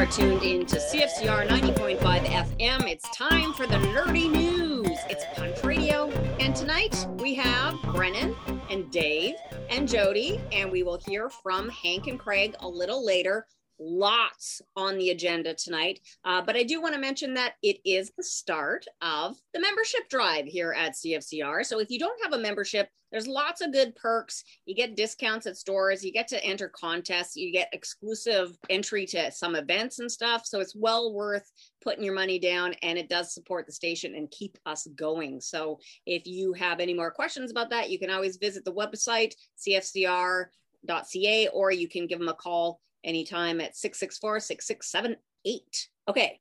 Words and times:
are 0.00 0.06
tuned 0.06 0.42
in 0.42 0.64
to 0.64 0.76
CFCR 0.76 1.46
90.5 1.46 1.98
FM. 2.00 2.88
It's 2.88 3.06
time 3.14 3.52
for 3.52 3.66
the 3.66 3.74
nerdy 3.74 4.30
news. 4.30 4.96
It's 5.10 5.26
Punch 5.34 5.62
Radio. 5.62 6.10
And 6.40 6.56
tonight 6.56 7.06
we 7.18 7.34
have 7.34 7.78
Brennan 7.82 8.34
and 8.70 8.90
Dave 8.90 9.34
and 9.68 9.86
Jody, 9.86 10.40
and 10.52 10.72
we 10.72 10.82
will 10.82 10.98
hear 11.06 11.28
from 11.28 11.68
Hank 11.68 12.06
and 12.06 12.18
Craig 12.18 12.54
a 12.60 12.66
little 12.66 13.04
later 13.04 13.46
lots 13.80 14.60
on 14.76 14.98
the 14.98 15.10
agenda 15.10 15.54
tonight. 15.54 16.00
Uh, 16.24 16.42
but 16.42 16.56
I 16.56 16.62
do 16.62 16.80
want 16.80 16.94
to 16.94 17.00
mention 17.00 17.34
that 17.34 17.54
it 17.62 17.78
is 17.84 18.12
the 18.16 18.22
start 18.22 18.86
of 19.00 19.38
the 19.54 19.60
membership 19.60 20.08
drive 20.08 20.46
here 20.46 20.72
at 20.76 20.92
CFCR. 20.92 21.64
So 21.64 21.80
if 21.80 21.90
you 21.90 21.98
don't 21.98 22.22
have 22.22 22.34
a 22.34 22.38
membership, 22.38 22.88
there's 23.10 23.26
lots 23.26 23.60
of 23.60 23.72
good 23.72 23.96
perks. 23.96 24.44
You 24.66 24.74
get 24.74 24.94
discounts 24.94 25.46
at 25.46 25.56
stores, 25.56 26.04
you 26.04 26.12
get 26.12 26.28
to 26.28 26.44
enter 26.44 26.68
contests, 26.68 27.34
you 27.34 27.50
get 27.50 27.68
exclusive 27.72 28.56
entry 28.68 29.04
to 29.06 29.32
some 29.32 29.56
events 29.56 29.98
and 29.98 30.10
stuff. 30.10 30.46
So 30.46 30.60
it's 30.60 30.76
well 30.76 31.12
worth 31.12 31.50
putting 31.82 32.04
your 32.04 32.14
money 32.14 32.38
down 32.38 32.74
and 32.82 32.98
it 32.98 33.08
does 33.08 33.34
support 33.34 33.66
the 33.66 33.72
station 33.72 34.14
and 34.14 34.30
keep 34.30 34.58
us 34.66 34.86
going. 34.94 35.40
So 35.40 35.80
if 36.06 36.26
you 36.26 36.52
have 36.52 36.78
any 36.78 36.94
more 36.94 37.10
questions 37.10 37.50
about 37.50 37.70
that, 37.70 37.90
you 37.90 37.98
can 37.98 38.10
always 38.10 38.36
visit 38.36 38.64
the 38.64 38.72
website, 38.72 39.32
cfcr.ca, 39.58 41.48
or 41.48 41.72
you 41.72 41.88
can 41.88 42.06
give 42.06 42.18
them 42.20 42.28
a 42.28 42.34
call 42.34 42.80
anytime 43.04 43.60
at 43.60 43.76
664 43.76 44.40
6678. 44.40 45.88
Okay, 46.08 46.40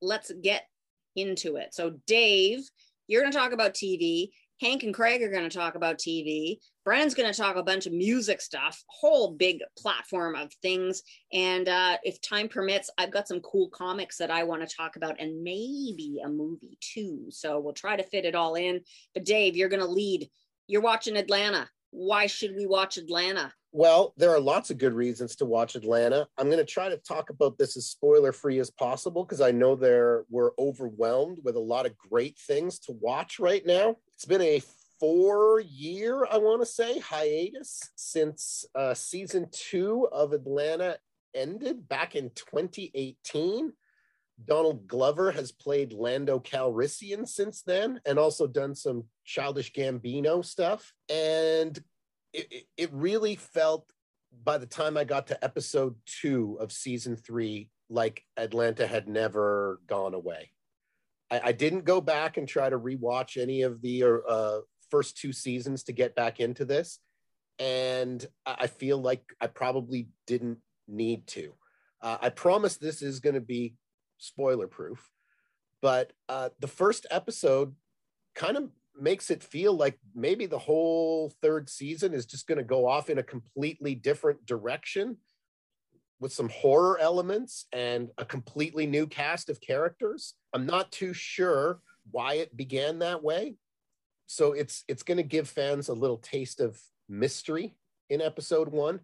let's 0.00 0.32
get 0.42 0.62
into 1.16 1.56
it. 1.56 1.74
So, 1.74 1.94
Dave, 2.06 2.68
you're 3.06 3.22
going 3.22 3.32
to 3.32 3.38
talk 3.38 3.52
about 3.52 3.74
TV. 3.74 4.30
Hank 4.60 4.82
and 4.82 4.92
Craig 4.92 5.22
are 5.22 5.30
going 5.30 5.48
to 5.48 5.56
talk 5.56 5.76
about 5.76 5.98
TV. 5.98 6.58
Brennan's 6.84 7.14
going 7.14 7.32
to 7.32 7.38
talk 7.38 7.56
a 7.56 7.62
bunch 7.62 7.86
of 7.86 7.92
music 7.92 8.40
stuff, 8.40 8.82
whole 8.88 9.32
big 9.32 9.60
platform 9.78 10.34
of 10.34 10.52
things. 10.62 11.02
And 11.32 11.68
uh, 11.68 11.98
if 12.02 12.20
time 12.20 12.48
permits, 12.48 12.90
I've 12.98 13.12
got 13.12 13.28
some 13.28 13.40
cool 13.40 13.68
comics 13.68 14.16
that 14.18 14.30
I 14.30 14.42
want 14.44 14.68
to 14.68 14.76
talk 14.76 14.96
about 14.96 15.20
and 15.20 15.42
maybe 15.44 16.20
a 16.24 16.28
movie 16.28 16.76
too. 16.80 17.26
So 17.28 17.60
we'll 17.60 17.74
try 17.74 17.96
to 17.96 18.02
fit 18.02 18.24
it 18.24 18.34
all 18.34 18.56
in. 18.56 18.80
But 19.14 19.24
Dave, 19.24 19.56
you're 19.56 19.68
going 19.68 19.82
to 19.82 19.86
lead. 19.86 20.28
You're 20.66 20.82
watching 20.82 21.16
Atlanta. 21.16 21.68
Why 21.90 22.26
should 22.26 22.54
we 22.56 22.66
watch 22.66 22.96
Atlanta? 22.96 23.52
Well, 23.70 24.14
there 24.16 24.30
are 24.30 24.40
lots 24.40 24.70
of 24.70 24.78
good 24.78 24.94
reasons 24.94 25.36
to 25.36 25.44
watch 25.44 25.74
Atlanta. 25.74 26.26
I'm 26.38 26.46
going 26.46 26.58
to 26.58 26.64
try 26.64 26.88
to 26.88 26.96
talk 26.96 27.28
about 27.28 27.58
this 27.58 27.76
as 27.76 27.86
spoiler 27.86 28.32
free 28.32 28.58
as 28.60 28.70
possible 28.70 29.24
because 29.24 29.42
I 29.42 29.50
know 29.50 29.76
there 29.76 30.24
we're 30.30 30.52
overwhelmed 30.58 31.38
with 31.44 31.54
a 31.54 31.60
lot 31.60 31.84
of 31.84 31.96
great 31.98 32.38
things 32.38 32.78
to 32.80 32.92
watch 32.92 33.38
right 33.38 33.64
now. 33.66 33.96
It's 34.14 34.24
been 34.24 34.40
a 34.40 34.62
four 34.98 35.60
year, 35.60 36.26
I 36.30 36.38
want 36.38 36.62
to 36.62 36.66
say, 36.66 36.98
hiatus 36.98 37.90
since 37.94 38.64
uh, 38.74 38.94
season 38.94 39.48
two 39.52 40.08
of 40.10 40.32
Atlanta 40.32 40.96
ended 41.34 41.88
back 41.88 42.16
in 42.16 42.30
2018. 42.30 43.72
Donald 44.44 44.86
Glover 44.86 45.32
has 45.32 45.52
played 45.52 45.92
Lando 45.92 46.38
Calrissian 46.38 47.28
since 47.28 47.62
then 47.62 48.00
and 48.06 48.18
also 48.18 48.46
done 48.46 48.74
some 48.74 49.04
childish 49.24 49.72
Gambino 49.72 50.44
stuff. 50.44 50.92
And 51.10 51.78
it, 52.32 52.64
it 52.76 52.90
really 52.92 53.36
felt 53.36 53.90
by 54.44 54.58
the 54.58 54.66
time 54.66 54.96
I 54.96 55.04
got 55.04 55.26
to 55.28 55.44
episode 55.44 55.96
two 56.06 56.58
of 56.60 56.72
season 56.72 57.16
three, 57.16 57.70
like 57.88 58.22
Atlanta 58.36 58.86
had 58.86 59.08
never 59.08 59.80
gone 59.86 60.14
away. 60.14 60.50
I, 61.30 61.40
I 61.44 61.52
didn't 61.52 61.84
go 61.84 62.00
back 62.00 62.36
and 62.36 62.46
try 62.46 62.68
to 62.68 62.78
rewatch 62.78 63.40
any 63.40 63.62
of 63.62 63.80
the 63.80 64.04
uh, 64.28 64.58
first 64.90 65.16
two 65.16 65.32
seasons 65.32 65.84
to 65.84 65.92
get 65.92 66.14
back 66.14 66.40
into 66.40 66.64
this. 66.64 67.00
And 67.58 68.24
I 68.46 68.68
feel 68.68 68.98
like 68.98 69.22
I 69.40 69.48
probably 69.48 70.08
didn't 70.26 70.58
need 70.86 71.26
to. 71.28 71.54
Uh, 72.00 72.18
I 72.20 72.28
promise 72.28 72.76
this 72.76 73.02
is 73.02 73.18
going 73.18 73.34
to 73.34 73.40
be 73.40 73.74
spoiler 74.18 74.68
proof, 74.68 75.10
but 75.82 76.12
uh, 76.28 76.50
the 76.60 76.68
first 76.68 77.06
episode 77.10 77.74
kind 78.36 78.56
of 78.56 78.70
makes 79.00 79.30
it 79.30 79.42
feel 79.42 79.74
like 79.74 79.98
maybe 80.14 80.46
the 80.46 80.58
whole 80.58 81.32
third 81.42 81.68
season 81.68 82.14
is 82.14 82.26
just 82.26 82.46
going 82.46 82.58
to 82.58 82.64
go 82.64 82.86
off 82.86 83.10
in 83.10 83.18
a 83.18 83.22
completely 83.22 83.94
different 83.94 84.44
direction 84.46 85.16
with 86.20 86.32
some 86.32 86.48
horror 86.48 86.98
elements 86.98 87.66
and 87.72 88.10
a 88.18 88.24
completely 88.24 88.86
new 88.86 89.06
cast 89.06 89.48
of 89.48 89.60
characters. 89.60 90.34
I'm 90.52 90.66
not 90.66 90.90
too 90.90 91.12
sure 91.12 91.80
why 92.10 92.34
it 92.34 92.56
began 92.56 92.98
that 93.00 93.22
way. 93.22 93.56
So 94.26 94.52
it's 94.52 94.84
it's 94.88 95.02
going 95.02 95.16
to 95.16 95.22
give 95.22 95.48
fans 95.48 95.88
a 95.88 95.94
little 95.94 96.18
taste 96.18 96.60
of 96.60 96.78
mystery 97.08 97.76
in 98.10 98.20
episode 98.20 98.68
1 98.68 99.00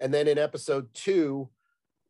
and 0.00 0.12
then 0.12 0.28
in 0.28 0.38
episode 0.38 0.92
2 0.92 1.48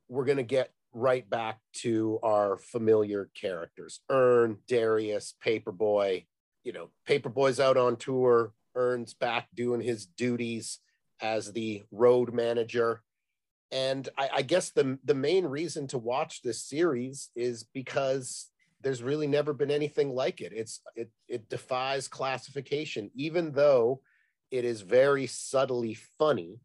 we're 0.09 0.25
going 0.25 0.37
to 0.37 0.43
get 0.43 0.73
right 0.93 1.29
back 1.29 1.59
to 1.75 2.19
our 2.23 2.57
familiar 2.57 3.29
characters. 3.35 4.01
Earn, 4.09 4.59
Darius, 4.67 5.35
Paperboy, 5.45 6.25
you 6.67 6.73
know, 6.73 6.91
Paperboy's 7.09 7.61
out 7.61 7.77
on 7.77 7.97
tour, 7.97 8.53
Earn's 8.75 9.15
back 9.15 9.47
doing 9.55 9.81
his 9.81 10.05
duties 10.05 10.81
as 11.23 11.53
the 11.53 11.85
road 11.93 12.35
manager. 12.35 13.03
And 13.71 14.09
I, 14.19 14.29
I 14.35 14.43
guess 14.43 14.71
the 14.71 14.99
the 15.05 15.15
main 15.15 15.47
reason 15.47 15.87
to 15.89 15.99
watch 15.99 16.43
this 16.43 16.63
series 16.63 17.31
is 17.37 17.65
because 17.73 18.51
there's 18.83 19.03
really 19.03 19.29
never 19.29 19.53
been 19.53 19.71
anything 19.71 20.11
like 20.11 20.41
it. 20.41 20.53
It's 20.53 20.81
it 20.97 21.09
it 21.29 21.49
defies 21.49 22.09
classification, 22.09 23.13
even 23.15 23.53
though 23.53 24.01
it 24.51 24.65
is 24.65 24.81
very 24.81 25.29
subtly 25.29 25.95
funny. 26.19 26.59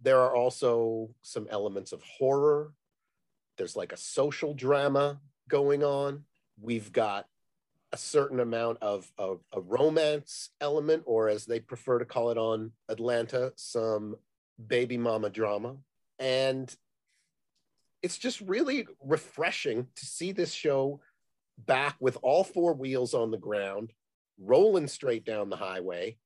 There 0.00 0.20
are 0.20 0.34
also 0.34 1.10
some 1.22 1.48
elements 1.50 1.92
of 1.92 2.02
horror. 2.02 2.72
There's 3.58 3.74
like 3.74 3.92
a 3.92 3.96
social 3.96 4.54
drama 4.54 5.20
going 5.48 5.82
on. 5.82 6.24
We've 6.60 6.92
got 6.92 7.26
a 7.94 7.96
certain 7.96 8.40
amount 8.40 8.76
of, 8.82 9.08
of 9.16 9.38
a 9.52 9.60
romance 9.60 10.50
element, 10.60 11.04
or 11.06 11.28
as 11.28 11.46
they 11.46 11.60
prefer 11.60 12.00
to 12.00 12.04
call 12.04 12.30
it 12.30 12.36
on 12.36 12.72
Atlanta, 12.88 13.52
some 13.54 14.16
baby 14.66 14.98
mama 14.98 15.30
drama. 15.30 15.76
And 16.18 16.74
it's 18.02 18.18
just 18.18 18.40
really 18.40 18.88
refreshing 19.00 19.86
to 19.94 20.06
see 20.06 20.32
this 20.32 20.52
show 20.52 21.02
back 21.56 21.94
with 22.00 22.18
all 22.20 22.42
four 22.42 22.74
wheels 22.74 23.14
on 23.14 23.30
the 23.30 23.38
ground, 23.38 23.92
rolling 24.40 24.88
straight 24.88 25.24
down 25.24 25.48
the 25.48 25.54
highway. 25.54 26.16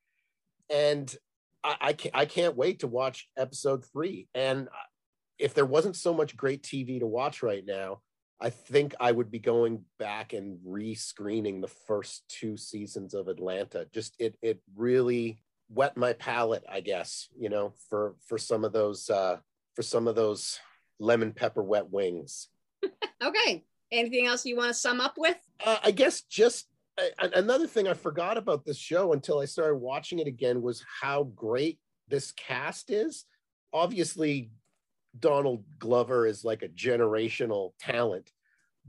And 0.71 1.15
I, 1.63 1.77
I, 1.83 1.93
can't, 1.93 2.17
I 2.17 2.25
can't 2.25 2.57
wait 2.57 2.79
to 2.79 2.87
watch 2.87 3.29
episode 3.37 3.85
three. 3.85 4.27
And 4.35 4.71
if 5.39 5.53
there 5.53 5.67
wasn't 5.67 5.97
so 5.97 6.15
much 6.15 6.35
great 6.35 6.63
TV 6.63 6.99
to 7.01 7.07
watch 7.07 7.43
right 7.43 7.65
now, 7.67 8.01
I 8.41 8.51
think 8.51 8.95
I 9.01 9.11
would 9.11 9.31
be 9.31 9.41
going 9.41 9.85
back 9.99 10.33
and 10.33 10.59
re-screening 10.65 11.61
the 11.61 11.69
first 11.69 12.23
two 12.29 12.57
seasons 12.57 13.15
of 13.15 13.29
Atlanta. 13.29 13.87
Just 13.93 14.15
it 14.21 14.37
it 14.43 14.61
really 14.77 15.43
wet 15.69 15.97
my 15.97 16.13
palate, 16.13 16.65
I 16.71 16.81
guess, 16.81 17.29
you 17.37 17.49
know, 17.49 17.75
for 17.89 18.15
for 18.27 18.39
some 18.39 18.65
of 18.65 18.73
those 18.73 19.11
uh 19.11 19.39
for 19.75 19.83
some 19.83 20.07
of 20.07 20.15
those 20.15 20.59
lemon 21.01 21.33
pepper 21.33 21.63
wet 21.63 21.91
wings. 21.91 22.49
okay. 23.23 23.65
Anything 23.91 24.27
else 24.27 24.45
you 24.45 24.57
want 24.57 24.69
to 24.69 24.75
sum 24.75 25.01
up 25.01 25.15
with? 25.17 25.37
Uh, 25.65 25.79
I 25.83 25.91
guess 25.91 26.21
just 26.23 26.69
uh, 26.99 27.29
another 27.35 27.67
thing 27.67 27.89
I 27.89 27.95
forgot 27.95 28.37
about 28.37 28.65
this 28.65 28.77
show 28.77 29.13
until 29.13 29.41
I 29.41 29.47
started 29.47 29.77
watching 29.77 30.19
it 30.19 30.27
again 30.27 30.63
was 30.63 30.85
how 31.01 31.25
great 31.25 31.79
this 32.09 32.33
cast 32.33 32.91
is. 32.91 33.25
Obviously, 33.73 34.51
Donald 35.21 35.65
Glover 35.79 36.27
is 36.27 36.45
like 36.45 36.63
a 36.63 36.69
generational 36.69 37.73
talent, 37.79 38.31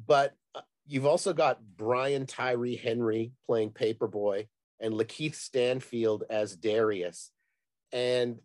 but 0.08 0.36
uh, 0.56 0.62
you've 0.88 1.06
also 1.06 1.34
got 1.34 1.60
Brian 1.78 2.26
Tyree 2.26 2.76
Henry 2.76 3.32
playing 3.46 3.72
Paperboy 3.72 4.48
and 4.80 4.94
Lakeith 4.94 5.36
Stanfield 5.36 6.24
as 6.30 6.56
Darius. 6.56 7.32
And 7.92 8.40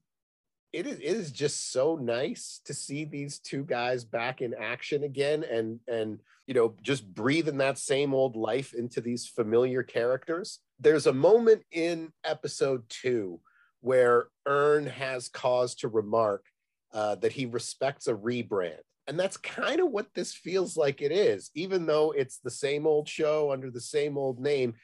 it 0.75 0.89
is, 0.89 0.99
it 0.99 1.05
is 1.05 1.31
just 1.31 1.71
so 1.71 1.95
nice 1.97 2.61
to 2.65 2.75
see 2.75 3.05
these 3.05 3.39
two 3.39 3.63
guys 3.63 4.05
back 4.05 4.43
in 4.43 4.55
action 4.55 5.05
again 5.05 5.45
and 5.45 5.79
and 5.87 6.21
you 6.49 6.55
know 6.55 6.75
just 6.83 7.07
breathing 7.15 7.59
that 7.59 7.79
same 7.79 8.13
old 8.13 8.35
life 8.35 8.75
into 8.75 9.01
these 9.01 9.25
familiar 9.25 9.85
characters 9.85 10.59
there's 10.81 11.07
a 11.07 11.13
moment 11.13 11.63
in 11.71 12.13
episode 12.25 12.83
two 12.89 13.39
where 13.83 14.27
Earn 14.47 14.87
has 14.87 15.29
cause 15.29 15.77
to 15.77 15.89
remark 15.89 16.45
uh, 16.95 17.17
that 17.17 17.33
he 17.33 17.45
respects 17.45 18.07
a 18.07 18.15
rebrand. 18.15 18.79
And 19.07 19.21
that's 19.21 19.37
kind 19.37 19.81
of 19.81 19.91
what 19.91 20.15
this 20.15 20.33
feels 20.33 20.77
like 20.77 21.03
it 21.03 21.13
is, 21.13 21.51
even 21.55 21.85
though 21.85 22.13
it's 22.13 22.39
the 22.39 22.51
same 22.51 22.87
old 22.87 23.07
show 23.07 23.53
under 23.53 23.71
the 23.71 23.81
same 23.81 24.17
old 24.17 24.41
name. 24.41 24.75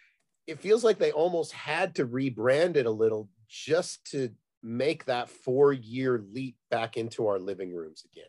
It 0.47 0.59
feels 0.59 0.85
like 0.85 0.99
they 0.99 1.13
almost 1.13 1.53
had 1.53 1.95
to 1.95 2.07
rebrand 2.07 2.77
it 2.77 2.85
a 2.85 2.91
little 2.91 3.31
just 3.49 4.05
to 4.11 4.31
make 4.63 5.07
that 5.07 5.31
four 5.31 5.73
year 5.73 6.23
leap 6.33 6.57
back 6.71 6.99
into 6.99 7.29
our 7.29 7.39
living 7.39 7.75
rooms 7.75 8.05
again. 8.13 8.29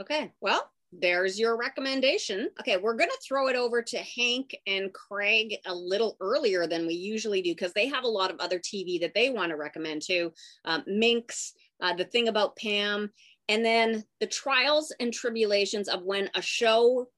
Okay. 0.00 0.32
Well, 0.42 0.70
there's 0.92 1.38
your 1.38 1.56
recommendation. 1.56 2.48
Okay, 2.60 2.76
we're 2.76 2.94
going 2.94 3.10
to 3.10 3.18
throw 3.26 3.48
it 3.48 3.56
over 3.56 3.82
to 3.82 3.98
Hank 3.98 4.56
and 4.66 4.92
Craig 4.92 5.56
a 5.66 5.74
little 5.74 6.16
earlier 6.20 6.66
than 6.66 6.86
we 6.86 6.94
usually 6.94 7.42
do 7.42 7.52
because 7.52 7.72
they 7.72 7.88
have 7.88 8.04
a 8.04 8.08
lot 8.08 8.30
of 8.30 8.38
other 8.38 8.58
TV 8.58 9.00
that 9.00 9.14
they 9.14 9.30
want 9.30 9.50
to 9.50 9.56
recommend 9.56 10.02
too. 10.02 10.32
Um, 10.64 10.84
Minx, 10.86 11.54
uh, 11.80 11.94
the 11.94 12.04
thing 12.04 12.28
about 12.28 12.56
Pam, 12.56 13.10
and 13.48 13.64
then 13.64 14.04
the 14.20 14.26
trials 14.26 14.92
and 14.98 15.12
tribulations 15.12 15.88
of 15.88 16.02
when 16.02 16.30
a 16.34 16.42
show 16.42 17.08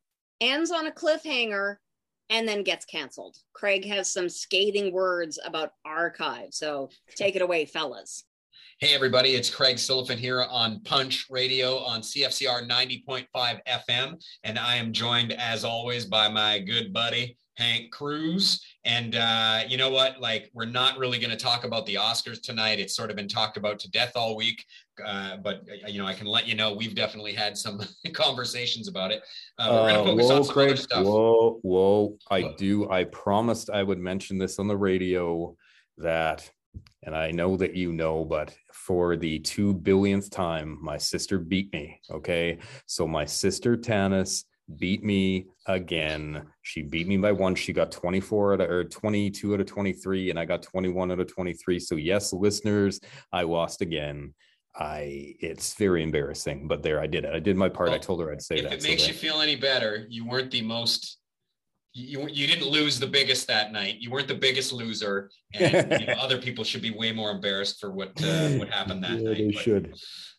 ends 0.41 0.71
on 0.71 0.87
a 0.87 0.93
cliffhanger 0.93 1.77
and 2.31 2.47
then 2.47 2.63
gets 2.63 2.85
canceled. 2.85 3.39
Craig 3.55 3.87
has 3.87 4.13
some 4.13 4.29
scathing 4.29 4.93
words 4.93 5.39
about 5.45 5.73
archive. 5.85 6.49
So 6.51 6.91
take 7.17 7.37
it 7.37 7.43
away, 7.43 7.65
fellas. 7.65 8.25
Hey, 8.81 8.95
everybody, 8.95 9.31
it's 9.31 9.51
Craig 9.51 9.75
Silliphant 9.75 10.19
here 10.19 10.45
on 10.49 10.79
Punch 10.85 11.27
Radio 11.29 11.79
on 11.79 12.01
CFCR 12.01 12.71
90.5 12.71 13.27
FM. 13.35 14.25
And 14.45 14.57
I 14.57 14.77
am 14.77 14.93
joined, 14.93 15.33
as 15.33 15.65
always, 15.65 16.05
by 16.05 16.29
my 16.29 16.61
good 16.61 16.93
buddy, 16.93 17.37
Hank 17.57 17.91
Cruz. 17.91 18.65
And 18.85 19.17
uh, 19.17 19.63
you 19.67 19.79
know 19.79 19.91
what? 19.91 20.21
Like, 20.21 20.49
we're 20.55 20.65
not 20.65 20.97
really 20.97 21.19
going 21.19 21.33
to 21.33 21.37
talk 21.37 21.65
about 21.65 21.87
the 21.87 21.97
Oscars 21.97 22.41
tonight. 22.41 22.79
It's 22.79 22.95
sort 22.95 23.11
of 23.11 23.17
been 23.17 23.27
talked 23.27 23.57
about 23.57 23.81
to 23.81 23.91
death 23.91 24.13
all 24.15 24.37
week. 24.37 24.65
Uh, 25.05 25.39
but 25.39 25.63
uh, 25.85 25.89
you 25.89 25.99
know, 26.01 26.07
I 26.07 26.15
can 26.15 26.29
let 26.29 26.47
you 26.47 26.55
know 26.55 26.73
we've 26.73 26.95
definitely 26.95 27.33
had 27.33 27.59
some 27.59 27.81
conversations 28.15 28.87
about 28.87 29.11
it. 29.11 29.25
Uh, 29.59 29.71
we're 29.73 29.93
going 29.93 30.05
to 30.05 30.11
focus 30.13 30.29
whoa, 30.29 30.37
on 30.37 30.45
some 30.45 30.55
Craig, 30.55 30.69
other 30.69 30.77
stuff. 30.77 31.05
Whoa, 31.05 31.59
whoa! 31.63 32.19
I 32.31 32.55
do. 32.57 32.89
I 32.89 33.03
promised 33.03 33.71
I 33.71 33.83
would 33.83 33.99
mention 33.99 34.39
this 34.39 34.61
on 34.61 34.69
the 34.69 34.77
radio 34.77 35.57
that, 35.97 36.49
and 37.03 37.17
I 37.17 37.31
know 37.31 37.57
that 37.57 37.75
you 37.75 37.93
know, 37.93 38.25
but 38.25 38.55
for 38.73 39.17
the 39.17 39.39
two 39.41 39.75
billionth 39.75 40.31
time, 40.31 40.79
my 40.81 40.99
sister 40.99 41.39
beat 41.39 41.73
me. 41.73 42.01
Okay, 42.11 42.59
so 42.87 43.07
my 43.07 43.25
sister 43.25 43.77
Tanis 43.77 44.45
beat 44.77 45.03
me 45.03 45.47
again. 45.67 46.43
She 46.63 46.83
beat 46.83 47.09
me 47.09 47.17
by 47.17 47.33
one. 47.33 47.55
She 47.55 47.73
got 47.73 47.91
24 47.91 48.55
out 48.55 48.61
of, 48.61 48.71
or 48.71 48.85
22 48.85 49.55
out 49.55 49.61
of 49.61 49.67
23, 49.67 50.31
and 50.31 50.39
I 50.39 50.45
got 50.45 50.63
21 50.63 51.13
out 51.13 51.21
of 51.21 51.33
23. 51.33 51.79
So 51.79 51.97
yes, 51.97 52.33
listeners, 52.33 53.01
I 53.33 53.43
lost 53.43 53.81
again. 53.81 54.35
I 54.77 55.35
it's 55.41 55.75
very 55.75 56.03
embarrassing, 56.03 56.69
but 56.69 56.83
there 56.83 57.01
I 57.01 57.07
did 57.07 57.25
it. 57.25 57.35
I 57.35 57.41
did 57.41 57.57
my 57.57 57.69
part. 57.69 57.89
Well, 57.89 57.97
I 57.97 57.99
told 57.99 58.21
her 58.21 58.31
I'd 58.31 58.43
say 58.43 58.57
if 58.57 58.65
that. 58.65 58.73
If 58.75 58.85
it 58.85 58.89
makes 58.89 59.03
so 59.03 59.09
you 59.09 59.15
feel 59.15 59.41
any 59.41 59.57
better, 59.57 60.07
you 60.09 60.25
weren't 60.25 60.51
the 60.51 60.63
most 60.63 61.18
you 61.93 62.29
you 62.29 62.47
didn't 62.47 62.69
lose 62.69 63.01
the 63.01 63.07
biggest 63.07 63.47
that 63.49 63.73
night. 63.73 63.97
You 63.99 64.11
weren't 64.11 64.29
the 64.29 64.35
biggest 64.35 64.73
loser, 64.73 65.31
and 65.55 65.91
you 66.01 66.07
know, 66.07 66.15
other 66.15 66.39
people 66.39 66.65
should 66.65 66.83
be 66.83 66.91
way 66.91 67.13
more 67.13 67.31
embarrassed 67.31 67.81
for 67.81 67.91
what 67.91 68.11
uh, 68.23 68.49
what 68.59 68.69
happened 68.69 69.03
that 69.05 69.19
yeah, 69.19 69.31
night. 69.31 69.39
They 69.39 69.51
but, 69.51 69.63
should. 69.63 69.95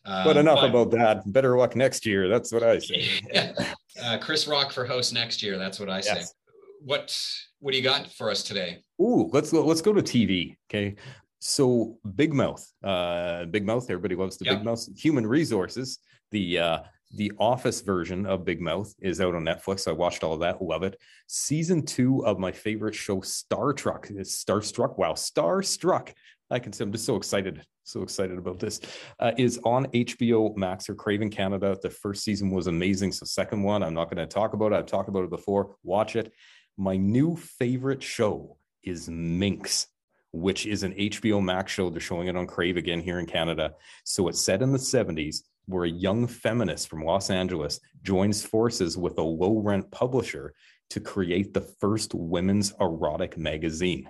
Um, 0.06 0.24
but 0.24 0.38
enough 0.38 0.62
but, 0.62 0.70
about 0.70 0.92
that. 0.92 1.32
Better 1.32 1.58
luck 1.58 1.76
next 1.76 2.06
year. 2.06 2.28
That's 2.28 2.52
what 2.52 2.64
I 2.64 2.80
say. 2.80 3.08
Yeah. 3.34 3.54
Uh, 4.02 4.18
Chris 4.18 4.48
Rock 4.48 4.72
for 4.72 4.86
host 4.86 5.14
next 5.14 5.44
year. 5.44 5.58
That's 5.58 5.80
what 5.80 5.90
I 5.90 6.00
say. 6.00 6.16
Yes. 6.16 6.34
What 6.82 7.20
what 7.60 7.72
do 7.72 7.78
you 7.78 7.84
got 7.84 8.10
for 8.12 8.32
us 8.32 8.44
today? 8.44 8.84
Ooh, 9.02 9.30
let's 9.34 9.52
go. 9.52 9.66
Let's 9.66 9.82
go 9.82 9.94
to 9.94 10.02
TV. 10.02 10.56
Okay. 10.70 10.96
So 11.40 11.98
Big 12.16 12.34
Mouth, 12.34 12.66
uh, 12.84 13.46
Big 13.46 13.66
Mouth. 13.66 13.84
Everybody 13.90 14.16
loves 14.16 14.38
the 14.38 14.46
Big 14.46 14.64
Mouth. 14.64 14.86
Human 14.98 15.26
Resources. 15.26 16.00
The 16.32 16.60
uh, 16.60 16.80
the 17.12 17.32
Office 17.40 17.82
version 17.82 18.26
of 18.26 18.46
Big 18.46 18.62
Mouth 18.62 18.94
is 19.00 19.20
out 19.20 19.36
on 19.36 19.44
Netflix. 19.44 19.88
I 19.88 19.92
watched 19.92 20.24
all 20.24 20.34
of 20.34 20.42
that. 20.42 20.62
Love 20.62 20.84
it. 20.84 21.00
Season 21.28 21.84
two 21.84 22.26
of 22.26 22.40
my 22.40 22.52
favorite 22.52 22.96
show, 22.96 23.22
Star 23.22 23.74
Trek, 23.74 24.08
is 24.12 24.32
Starstruck. 24.32 24.98
Wow, 24.98 25.14
Starstruck. 25.14 26.14
I 26.52 26.60
can 26.60 26.74
say 26.74 26.84
I'm 26.84 26.92
just 26.92 27.06
so 27.06 27.16
excited, 27.16 27.64
so 27.84 28.02
excited 28.02 28.38
about 28.38 28.60
this. 28.60 28.80
Uh, 29.20 29.32
is 29.38 29.60
on 29.64 29.88
HBO 29.88 30.56
Max 30.56 30.90
or 30.90 30.96
Crave 30.96 31.22
in 31.22 31.30
Canada. 31.30 31.78
The 31.82 31.90
first 31.90 32.24
season 32.24 32.52
was 32.52 32.68
amazing. 32.68 33.12
So 33.12 33.26
second 33.26 33.64
one, 33.64 33.84
I'm 33.84 33.94
not 33.94 34.06
going 34.06 34.18
to 34.18 34.28
talk 34.28 34.54
about 34.54 34.72
it. 34.72 34.76
I've 34.76 34.86
talked 34.86 35.10
about 35.10 35.24
it 35.24 35.30
before. 35.30 35.76
Watch 35.84 36.16
it. 36.16 36.32
My 36.78 36.96
new 36.96 37.36
favorite 37.36 38.04
show 38.04 38.58
is 38.84 39.10
Minx 39.10 39.88
which 40.32 40.66
is 40.66 40.84
an 40.84 40.94
HBO 40.94 41.44
Max 41.44 41.72
show. 41.72 41.90
They're 41.90 42.00
showing 42.00 42.28
it 42.28 42.36
on 42.36 42.46
Crave 42.46 42.78
again 42.78 43.02
here 43.02 43.20
in 43.20 43.26
Canada. 43.26 43.74
So 44.04 44.28
it's 44.28 44.40
set 44.40 44.62
in 44.62 44.72
the 44.72 44.78
70s 44.78 45.42
where 45.70 45.86
a 45.86 45.90
young 45.90 46.26
feminist 46.26 46.90
from 46.90 47.06
Los 47.06 47.30
Angeles 47.30 47.80
joins 48.02 48.44
forces 48.44 48.98
with 48.98 49.18
a 49.20 49.24
low 49.24 49.60
rent 49.60 49.90
publisher 49.92 50.54
to 50.90 51.00
create 51.00 51.54
the 51.54 51.62
first 51.62 52.14
women's 52.16 52.74
erotic 52.82 53.38
magazine. 53.38 54.10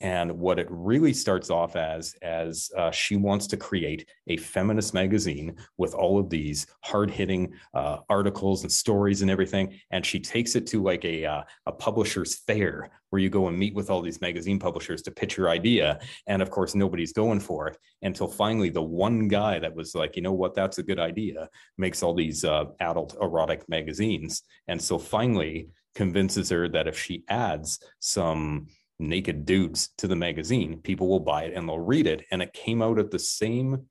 And 0.00 0.32
what 0.40 0.58
it 0.58 0.66
really 0.68 1.12
starts 1.12 1.48
off 1.48 1.76
as 1.76 2.16
as 2.22 2.72
uh, 2.76 2.90
she 2.90 3.14
wants 3.14 3.46
to 3.46 3.56
create 3.56 4.08
a 4.26 4.36
feminist 4.36 4.92
magazine 4.92 5.54
with 5.78 5.94
all 5.94 6.18
of 6.18 6.28
these 6.28 6.66
hard-hitting 6.82 7.52
uh, 7.72 7.98
articles 8.08 8.64
and 8.64 8.72
stories 8.72 9.22
and 9.22 9.30
everything 9.30 9.78
and 9.92 10.04
she 10.04 10.18
takes 10.18 10.56
it 10.56 10.66
to 10.66 10.82
like 10.82 11.04
a 11.04 11.24
uh, 11.24 11.42
a 11.66 11.72
publisher's 11.72 12.34
fair 12.34 12.90
where 13.12 13.20
you 13.20 13.28
go 13.28 13.46
and 13.48 13.58
meet 13.58 13.74
with 13.74 13.90
all 13.90 14.00
these 14.00 14.20
magazine 14.22 14.58
publishers 14.58 15.02
to 15.02 15.10
pitch 15.10 15.36
your 15.36 15.50
idea 15.50 16.00
and 16.26 16.40
of 16.40 16.50
course 16.50 16.74
nobody's 16.74 17.12
going 17.12 17.38
for 17.38 17.68
it 17.68 17.76
until 18.00 18.26
finally 18.26 18.70
the 18.70 18.82
one 18.82 19.28
guy 19.28 19.58
that 19.58 19.74
was 19.74 19.94
like 19.94 20.16
you 20.16 20.22
know 20.22 20.32
what 20.32 20.54
that's 20.54 20.78
a 20.78 20.82
good 20.82 20.98
idea 20.98 21.48
makes 21.76 22.02
all 22.02 22.14
these 22.14 22.44
uh, 22.44 22.64
adult 22.80 23.14
erotic 23.20 23.68
magazines 23.68 24.42
and 24.66 24.80
so 24.80 24.98
finally 24.98 25.68
convinces 25.94 26.48
her 26.48 26.68
that 26.68 26.88
if 26.88 26.98
she 26.98 27.22
adds 27.28 27.78
some 28.00 28.66
naked 28.98 29.44
dudes 29.44 29.90
to 29.98 30.06
the 30.06 30.16
magazine, 30.16 30.78
people 30.78 31.08
will 31.08 31.20
buy 31.20 31.44
it 31.44 31.54
and 31.54 31.68
they'll 31.68 31.78
read 31.78 32.06
it. 32.06 32.24
And 32.30 32.40
it 32.40 32.52
came 32.52 32.80
out 32.80 32.98
at 32.98 33.10
the 33.10 33.18
same 33.18 33.86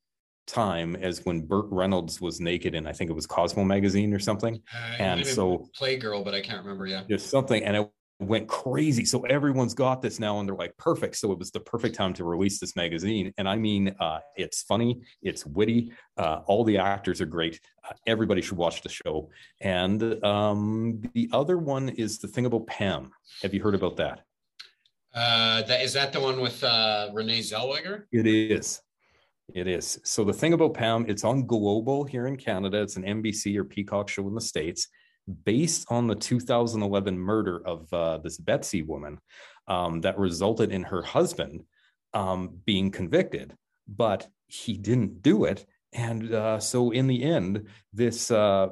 time 0.48 0.96
as 0.96 1.24
when 1.26 1.42
Burt 1.42 1.66
Reynolds 1.70 2.20
was 2.20 2.40
naked 2.40 2.74
and 2.76 2.88
I 2.88 2.94
think 2.94 3.10
it 3.10 3.14
was 3.14 3.28
Cosmo 3.28 3.64
magazine 3.64 4.14
or 4.14 4.20
something. 4.20 4.62
Uh, 4.74 4.96
and 5.00 5.26
so 5.26 5.70
Playgirl, 5.80 6.26
but 6.26 6.34
I 6.34 6.42
can't 6.42 6.64
remember. 6.64 6.88
Yeah. 6.88 7.04
There's 7.08 7.26
something. 7.26 7.64
And 7.64 7.78
it 7.78 7.90
went 8.22 8.48
crazy. 8.48 9.04
So 9.04 9.22
everyone's 9.22 9.74
got 9.74 10.02
this 10.02 10.20
now 10.20 10.40
and 10.40 10.48
they're 10.48 10.56
like, 10.56 10.78
perfect. 10.78 11.16
So 11.16 11.32
it 11.32 11.40
was 11.40 11.52
the 11.52 11.60
perfect 11.60 11.96
time 11.96 12.14
to 12.14 12.24
release 12.24 12.60
this 12.60 12.76
magazine. 12.76 13.34
And 13.38 13.50
I 13.50 13.56
mean, 13.56 13.96
uh, 14.00 14.20
it's 14.36 14.62
funny, 14.62 15.02
it's 15.22 15.46
witty. 15.46 15.92
Uh, 16.18 16.42
all 16.46 16.64
the 16.64 16.78
actors 16.78 17.20
are 17.20 17.26
great. 17.26 17.60
Uh, 17.84 17.94
everybody 18.06 18.42
should 18.42 18.58
watch 18.58 18.82
the 18.82 18.90
show. 18.90 19.30
And 19.60 20.24
um, 20.24 21.02
the 21.14 21.30
other 21.34 21.58
one 21.58 21.90
is 21.90 22.20
the 22.20 22.28
thing 22.28 22.46
about 22.46 22.68
Pam. 22.68 23.12
Have 23.42 23.54
you 23.54 23.62
heard 23.62 23.76
about 23.76 23.98
that? 23.98 24.22
Uh, 25.14 25.64
that 25.64 25.82
is 25.82 25.94
that 25.94 26.14
the 26.14 26.20
one 26.20 26.40
with 26.40 26.64
uh, 26.64 27.10
Renee 27.14 27.40
Zellweger? 27.40 28.04
It 28.12 28.28
is. 28.28 28.82
It 29.54 29.68
is. 29.68 30.00
So 30.04 30.24
the 30.24 30.32
thing 30.32 30.54
about 30.54 30.74
Pam, 30.74 31.06
it's 31.10 31.26
on 31.26 31.46
Global 31.46 32.06
here 32.06 32.28
in 32.28 32.38
Canada. 32.38 32.82
It's 32.82 32.96
an 32.96 33.04
NBC 33.04 33.58
or 33.58 33.66
Peacock 33.66 34.08
show 34.08 34.28
in 34.28 34.36
the 34.36 34.42
states, 34.42 34.88
based 35.46 35.86
on 35.90 36.08
the 36.08 36.16
2011 36.16 37.18
murder 37.18 37.62
of 37.66 37.92
uh, 37.94 38.18
this 38.18 38.38
Betsy 38.38 38.82
woman 38.82 39.20
um, 39.68 40.02
that 40.02 40.18
resulted 40.18 40.72
in 40.72 40.84
her 40.84 41.02
husband 41.02 41.64
um, 42.14 42.58
being 42.66 42.92
convicted, 42.92 43.56
but 43.88 44.28
he 44.48 44.78
didn't 44.78 45.22
do 45.22 45.46
it. 45.46 45.66
And 45.94 46.34
uh, 46.34 46.60
so 46.60 46.92
in 46.92 47.08
the 47.08 47.24
end, 47.24 47.68
this 47.94 48.32
uh, 48.32 48.70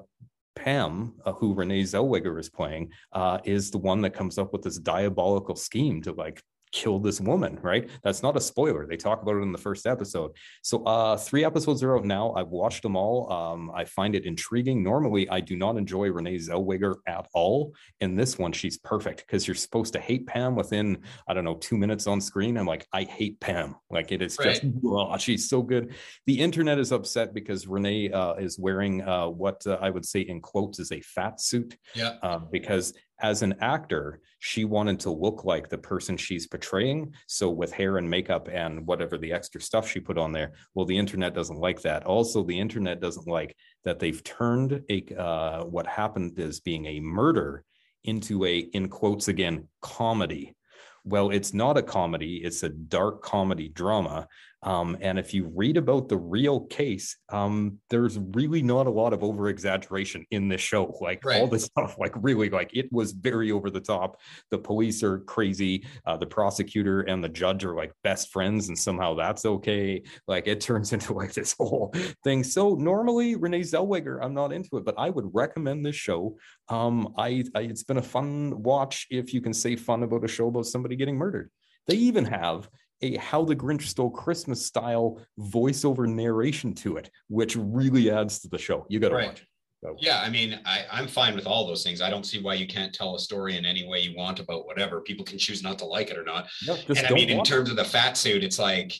Pam, 0.55 1.13
uh, 1.25 1.33
who 1.33 1.53
Renee 1.53 1.83
Zellweger 1.83 2.39
is 2.39 2.49
playing, 2.49 2.91
uh, 3.13 3.39
is 3.45 3.71
the 3.71 3.77
one 3.77 4.01
that 4.01 4.13
comes 4.13 4.37
up 4.37 4.51
with 4.51 4.61
this 4.61 4.77
diabolical 4.77 5.55
scheme 5.55 6.01
to 6.03 6.11
like 6.11 6.41
killed 6.71 7.03
this 7.03 7.19
woman, 7.19 7.59
right? 7.61 7.89
That's 8.03 8.23
not 8.23 8.37
a 8.37 8.41
spoiler. 8.41 8.85
They 8.85 8.97
talk 8.97 9.21
about 9.21 9.35
it 9.35 9.41
in 9.41 9.51
the 9.51 9.57
first 9.57 9.85
episode. 9.85 10.31
So 10.61 10.83
uh 10.83 11.17
three 11.17 11.45
episodes 11.45 11.83
are 11.83 11.97
out 11.97 12.05
now. 12.05 12.33
I've 12.33 12.49
watched 12.49 12.83
them 12.83 12.95
all. 12.95 13.31
Um, 13.31 13.71
I 13.73 13.85
find 13.85 14.15
it 14.15 14.25
intriguing. 14.25 14.83
Normally, 14.83 15.29
I 15.29 15.39
do 15.39 15.55
not 15.55 15.77
enjoy 15.77 16.11
Renee 16.11 16.37
Zellweger 16.37 16.95
at 17.07 17.27
all. 17.33 17.73
In 17.99 18.15
this 18.15 18.37
one, 18.37 18.51
she's 18.51 18.77
perfect 18.77 19.25
because 19.25 19.47
you're 19.47 19.55
supposed 19.55 19.93
to 19.93 19.99
hate 19.99 20.27
Pam 20.27 20.55
within, 20.55 20.99
I 21.27 21.33
don't 21.33 21.43
know, 21.43 21.55
two 21.55 21.77
minutes 21.77 22.07
on 22.07 22.21
screen. 22.21 22.57
I'm 22.57 22.65
like, 22.65 22.87
I 22.93 23.03
hate 23.03 23.39
Pam. 23.39 23.75
Like 23.89 24.11
it 24.11 24.21
is 24.21 24.37
right. 24.39 24.61
just 24.61 24.63
oh, 24.85 25.17
she's 25.17 25.49
so 25.49 25.61
good. 25.61 25.93
The 26.25 26.39
internet 26.39 26.79
is 26.79 26.91
upset 26.91 27.33
because 27.33 27.67
Renee 27.67 28.11
uh, 28.11 28.33
is 28.35 28.59
wearing 28.59 29.01
uh, 29.01 29.27
what 29.27 29.65
uh, 29.65 29.77
I 29.81 29.89
would 29.89 30.05
say 30.05 30.21
in 30.21 30.41
quotes 30.41 30.79
is 30.79 30.91
a 30.91 31.01
fat 31.01 31.41
suit. 31.41 31.77
Yeah. 31.95 32.15
Uh, 32.21 32.39
because 32.39 32.93
as 33.21 33.41
an 33.41 33.55
actor, 33.59 34.21
she 34.39 34.65
wanted 34.65 34.99
to 35.01 35.11
look 35.11 35.43
like 35.43 35.69
the 35.69 35.77
person 35.77 36.15
she's 36.15 36.47
portraying. 36.47 37.13
So 37.27 37.49
with 37.49 37.71
hair 37.71 37.97
and 37.97 38.09
makeup 38.09 38.47
and 38.51 38.85
whatever 38.87 39.17
the 39.17 39.33
extra 39.33 39.61
stuff 39.61 39.89
she 39.89 39.99
put 39.99 40.17
on 40.17 40.31
there, 40.31 40.53
well, 40.73 40.85
the 40.85 40.97
internet 40.97 41.33
doesn't 41.33 41.59
like 41.59 41.81
that. 41.81 42.05
Also, 42.05 42.43
the 42.43 42.59
internet 42.59 43.01
doesn't 43.01 43.27
like 43.27 43.55
that 43.83 43.99
they've 43.99 44.23
turned 44.23 44.81
a 44.89 45.03
uh, 45.17 45.63
what 45.65 45.87
happened 45.87 46.39
as 46.39 46.59
being 46.59 46.85
a 46.85 46.99
murder 46.99 47.63
into 48.03 48.45
a 48.45 48.59
in 48.59 48.87
quotes 48.87 49.27
again 49.27 49.67
comedy. 49.81 50.55
Well, 51.03 51.31
it's 51.31 51.53
not 51.53 51.77
a 51.77 51.83
comedy; 51.83 52.37
it's 52.37 52.63
a 52.63 52.69
dark 52.69 53.21
comedy 53.21 53.69
drama 53.69 54.27
um, 54.61 54.97
and 54.99 55.17
if 55.17 55.33
you 55.33 55.51
read 55.55 55.77
about 55.77 56.09
the 56.09 56.17
real 56.17 56.61
case, 56.61 57.17
um, 57.29 57.77
there's 57.89 58.19
really 58.19 58.61
not 58.61 58.87
a 58.87 58.91
lot 58.91 59.13
of 59.13 59.23
over 59.23 59.47
exaggeration 59.47 60.25
in 60.31 60.49
this 60.49 60.59
show. 60.59 60.97
Like 60.99 61.23
right. 61.23 61.39
all 61.39 61.47
this 61.47 61.65
stuff, 61.77 61.97
like 61.97 62.13
really, 62.21 62.49
like 62.49 62.75
it 62.75 62.91
was 62.91 63.13
very 63.13 63.51
over 63.51 63.69
the 63.69 63.79
top. 63.79 64.19
The 64.51 64.57
police 64.57 65.01
are 65.01 65.19
crazy. 65.19 65.85
Uh, 66.05 66.17
the 66.17 66.25
prosecutor 66.25 67.01
and 67.01 67.23
the 67.23 67.29
judge 67.29 67.63
are 67.63 67.73
like 67.73 67.93
best 68.03 68.31
friends, 68.31 68.67
and 68.67 68.77
somehow 68.77 69.15
that's 69.15 69.45
okay. 69.45 70.03
Like 70.27 70.47
it 70.47 70.59
turns 70.69 70.91
into 70.91 71.13
like 71.13 71.33
this 71.33 71.55
whole 71.57 71.93
thing. 72.23 72.43
So 72.43 72.75
normally, 72.75 73.35
Renee 73.35 73.61
Zellweger, 73.61 74.19
I'm 74.21 74.33
not 74.33 74.51
into 74.51 74.77
it, 74.77 74.83
but 74.85 74.95
I 74.97 75.09
would 75.09 75.29
recommend 75.33 75.85
this 75.85 75.95
show. 75.95 76.37
Um, 76.67 77.13
I, 77.17 77.45
I 77.55 77.61
it's 77.61 77.83
been 77.83 77.97
a 77.97 78.01
fun 78.01 78.61
watch 78.61 79.07
if 79.09 79.33
you 79.33 79.41
can 79.41 79.53
say 79.53 79.75
fun 79.75 80.03
about 80.03 80.25
a 80.25 80.27
show 80.27 80.47
about 80.47 80.65
somebody 80.65 80.95
getting 80.95 81.15
murdered 81.15 81.49
They 81.87 81.95
even 81.95 82.25
have 82.25 82.69
a 83.01 83.15
How 83.17 83.43
the 83.43 83.55
Grinch 83.55 83.83
Stole 83.83 84.09
Christmas 84.09 84.65
style 84.65 85.19
voiceover 85.39 86.07
narration 86.07 86.73
to 86.75 86.97
it, 86.97 87.09
which 87.27 87.55
really 87.55 88.11
adds 88.11 88.39
to 88.39 88.47
the 88.49 88.57
show. 88.57 88.85
You 88.89 88.99
got 88.99 89.09
to 89.09 89.15
Right. 89.15 89.27
watch. 89.29 89.45
So, 89.81 89.95
Yeah, 89.99 90.19
I 90.19 90.29
mean, 90.29 90.59
I, 90.65 90.83
I'm 90.91 91.07
fine 91.07 91.35
with 91.35 91.47
all 91.47 91.65
those 91.65 91.83
things. 91.83 92.01
I 92.01 92.09
don't 92.09 92.25
see 92.25 92.41
why 92.41 92.55
you 92.55 92.67
can't 92.67 92.93
tell 92.93 93.15
a 93.15 93.19
story 93.19 93.55
in 93.57 93.65
any 93.65 93.87
way 93.87 94.01
you 94.01 94.13
want 94.17 94.39
about 94.41 94.65
whatever. 94.65 94.99
People 94.99 95.23
can 95.23 95.37
choose 95.37 95.63
not 95.63 95.79
to 95.79 95.85
like 95.85 96.09
it 96.11 96.17
or 96.17 96.25
not. 96.25 96.47
no, 96.67 96.75
and 96.89 96.99
I 97.07 97.11
mean, 97.11 97.29
in 97.29 97.37
watch 97.37 97.49
it. 97.49 97.53
terms 97.53 97.69
of 97.69 97.77
the 97.77 97.85
fat 97.85 98.17
suit, 98.17 98.43
it's 98.43 98.59
like, 98.59 98.91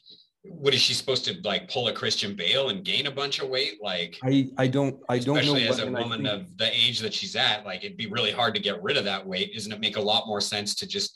what 0.44 0.74
is 0.74 0.80
she 0.80 0.94
supposed 0.94 1.26
to 1.26 1.36
like 1.44 1.70
pull 1.70 1.90
a 1.90 1.94
Christian 1.94 2.34
Bale 2.34 2.70
and 2.70 2.86
gain 2.86 3.08
a 3.08 3.12
bunch 3.12 3.40
of 3.40 3.50
weight? 3.50 3.80
Like, 3.82 4.18
I, 4.24 4.48
I 4.58 4.68
don't 4.68 4.96
I 5.10 5.20
don't 5.20 5.36
know 5.36 5.42
especially 5.42 5.68
as 5.68 5.80
a 5.80 5.86
when, 5.86 5.96
and 5.96 5.98
I 5.98 6.02
woman 6.02 6.26
of 6.28 6.58
the 6.58 6.74
age 6.74 7.00
that 7.00 7.14
she's 7.14 7.36
at, 7.36 7.66
like 7.66 7.84
it'd 7.84 7.98
be 7.98 8.08
really 8.08 8.32
hard 8.32 8.56
to 8.56 8.62
get 8.62 8.82
rid 8.82 8.96
of 8.96 9.04
that 9.04 9.28
weight. 9.28 9.52
Isn't 9.54 9.74
it 9.74 9.82
make 9.82 9.98
a 9.98 10.02
lot 10.02 10.28
more 10.28 10.40
sense 10.40 10.76
to 10.76 10.88
just, 10.88 11.14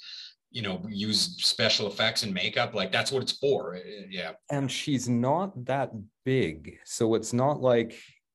you 0.54 0.62
know, 0.62 0.82
use 0.88 1.20
special 1.54 1.88
effects 1.88 2.24
and 2.24 2.32
makeup? 2.34 2.74
Like 2.74 2.92
that's 2.92 3.12
what 3.12 3.22
it's 3.24 3.34
for. 3.44 3.76
Uh, 3.76 3.80
Yeah. 4.10 4.32
and 4.50 4.72
she's 4.72 5.10
not 5.10 5.48
that 5.66 5.90
big 6.26 6.78
so 6.86 7.16
it's 7.16 7.34
not 7.34 7.60
like 7.62 7.92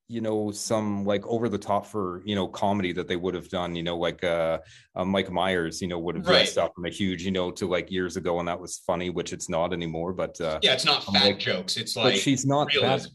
you 0.08 0.20
know 0.20 0.50
some 0.50 1.04
like 1.12 1.24
over 1.26 1.48
the 1.48 1.56
top 1.70 1.84
for 1.86 2.22
you 2.28 2.34
know 2.34 2.46
comedy 2.48 2.92
that 2.92 3.06
they 3.08 3.16
would 3.16 3.34
have 3.34 3.48
done 3.48 3.70
you 3.78 3.82
know 3.82 3.96
like 4.06 4.22
uh, 4.24 4.58
uh 4.96 5.04
mike 5.04 5.30
myers 5.30 5.80
you 5.82 5.88
know 5.88 5.98
would 5.98 6.14
have 6.16 6.26
Right. 6.26 6.32
dressed 6.44 6.58
up 6.58 6.72
in 6.78 6.84
a 6.86 6.90
huge 6.90 7.20
you 7.24 7.30
know 7.30 7.50
to 7.58 7.64
like 7.76 7.90
years 7.90 8.16
ago 8.20 8.32
and 8.40 8.48
that 8.48 8.60
was 8.64 8.72
funny 8.90 9.08
which 9.18 9.32
it's 9.34 9.48
not 9.56 9.72
anymore 9.78 10.12
but 10.22 10.38
uh 10.40 10.58
Yeah. 10.62 10.74
It's 10.76 10.84
not 10.92 11.04
fat 11.04 11.24
like- 11.24 11.38
jokes. 11.38 11.76
It's 11.80 11.94
but 11.94 12.04
like 12.04 12.16
she's 12.26 12.44
not 12.54 12.66
that 12.80 13.06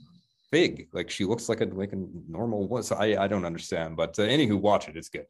big 0.51 0.87
like 0.97 1.09
she 1.15 1.23
looks 1.25 1.49
like 1.49 1.61
a 1.61 1.65
like 1.65 1.93
a 1.93 1.99
normal 2.37 2.67
was 2.67 2.91
i 2.91 3.07
i 3.23 3.27
don't 3.31 3.45
understand 3.51 3.89
but 4.01 4.17
uh, 4.19 4.23
anywho 4.35 4.57
watch 4.69 4.87
it 4.89 4.95
it's 4.99 5.09
good 5.09 5.29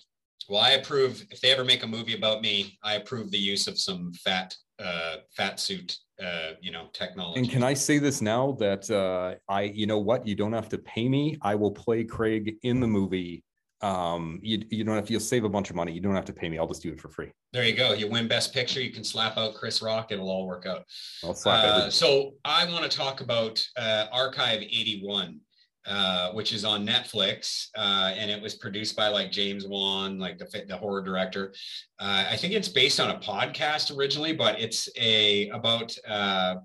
Well, 0.50 0.62
I 0.62 0.71
approve 0.71 1.23
if 1.31 1.39
they 1.41 1.51
ever 1.51 1.63
make 1.63 1.83
a 1.83 1.88
movie 1.88 2.15
about 2.15 2.41
me, 2.41 2.77
I 2.83 2.95
approve 2.95 3.31
the 3.31 3.38
use 3.38 3.67
of 3.67 3.79
some 3.79 4.12
fat 4.13 4.55
uh 4.79 5.17
fat 5.38 5.59
suit 5.59 5.95
uh 6.21 6.53
you 6.59 6.71
know 6.71 6.88
technology. 6.93 7.39
and 7.39 7.47
can 7.50 7.62
i 7.62 7.75
say 7.75 8.00
this 8.00 8.23
now 8.23 8.53
that 8.59 8.89
uh 8.89 9.35
i 9.47 9.62
you 9.62 9.85
know 9.85 10.00
what? 10.00 10.25
You 10.27 10.35
don't 10.35 10.51
have 10.53 10.67
to 10.69 10.79
pay 10.79 11.07
me. 11.07 11.38
I 11.43 11.53
will 11.55 11.71
play 11.71 12.03
craig 12.03 12.55
in 12.63 12.79
the 12.79 12.88
movie. 12.88 13.43
Um 13.81 14.39
you, 14.41 14.63
you 14.71 14.83
don't 14.83 14.95
have 14.95 15.09
you'll 15.12 15.19
save 15.19 15.43
a 15.43 15.50
bunch 15.50 15.69
of 15.69 15.75
money. 15.75 15.91
You 15.91 16.01
don't 16.01 16.15
have 16.15 16.25
to 16.25 16.33
pay 16.33 16.50
me. 16.50 16.57
I'll 16.57 16.67
just 16.67 16.81
do 16.81 16.91
it 16.91 17.00
for 17.00 17.09
free. 17.09 17.31
There 17.51 17.63
you 17.65 17.75
go. 17.75 17.93
You 17.93 18.09
win 18.09 18.27
best 18.27 18.51
picture, 18.53 18.81
you 18.81 18.91
can 18.91 19.03
slap 19.03 19.38
out 19.38 19.53
Chris 19.53 19.81
Rock, 19.81 20.12
it'll 20.12 20.29
all 20.29 20.47
work 20.47 20.65
out. 20.65 20.83
i'll 21.23 21.35
slap 21.35 21.63
Uh, 21.65 21.89
so 21.91 22.33
I 22.43 22.65
want 22.65 22.89
to 22.89 22.97
talk 22.97 23.21
about 23.21 23.63
uh, 23.77 24.05
Archive 24.12 24.62
81, 24.62 25.39
uh, 25.86 26.32
which 26.32 26.54
is 26.54 26.63
on 26.63 26.86
Netflix, 26.88 27.68
uh, 27.75 28.13
and 28.18 28.32
it 28.32 28.42
was 28.42 28.56
produced 28.56 28.96
by 28.96 29.08
like 29.08 29.32
James 29.32 29.68
Wan, 29.68 30.18
like 30.18 30.38
the 30.38 30.63
the 30.68 30.78
horror 30.78 31.02
director. 31.02 31.54
Uh, 32.00 32.25
I 32.30 32.38
think 32.38 32.54
it's 32.54 32.70
based 32.70 33.00
on 33.00 33.12
a 33.12 33.20
podcast 33.20 33.96
originally, 33.96 34.34
but 34.34 34.60
it's 34.60 34.88
a 34.98 35.50
about 35.50 35.96
uh, 36.08 36.56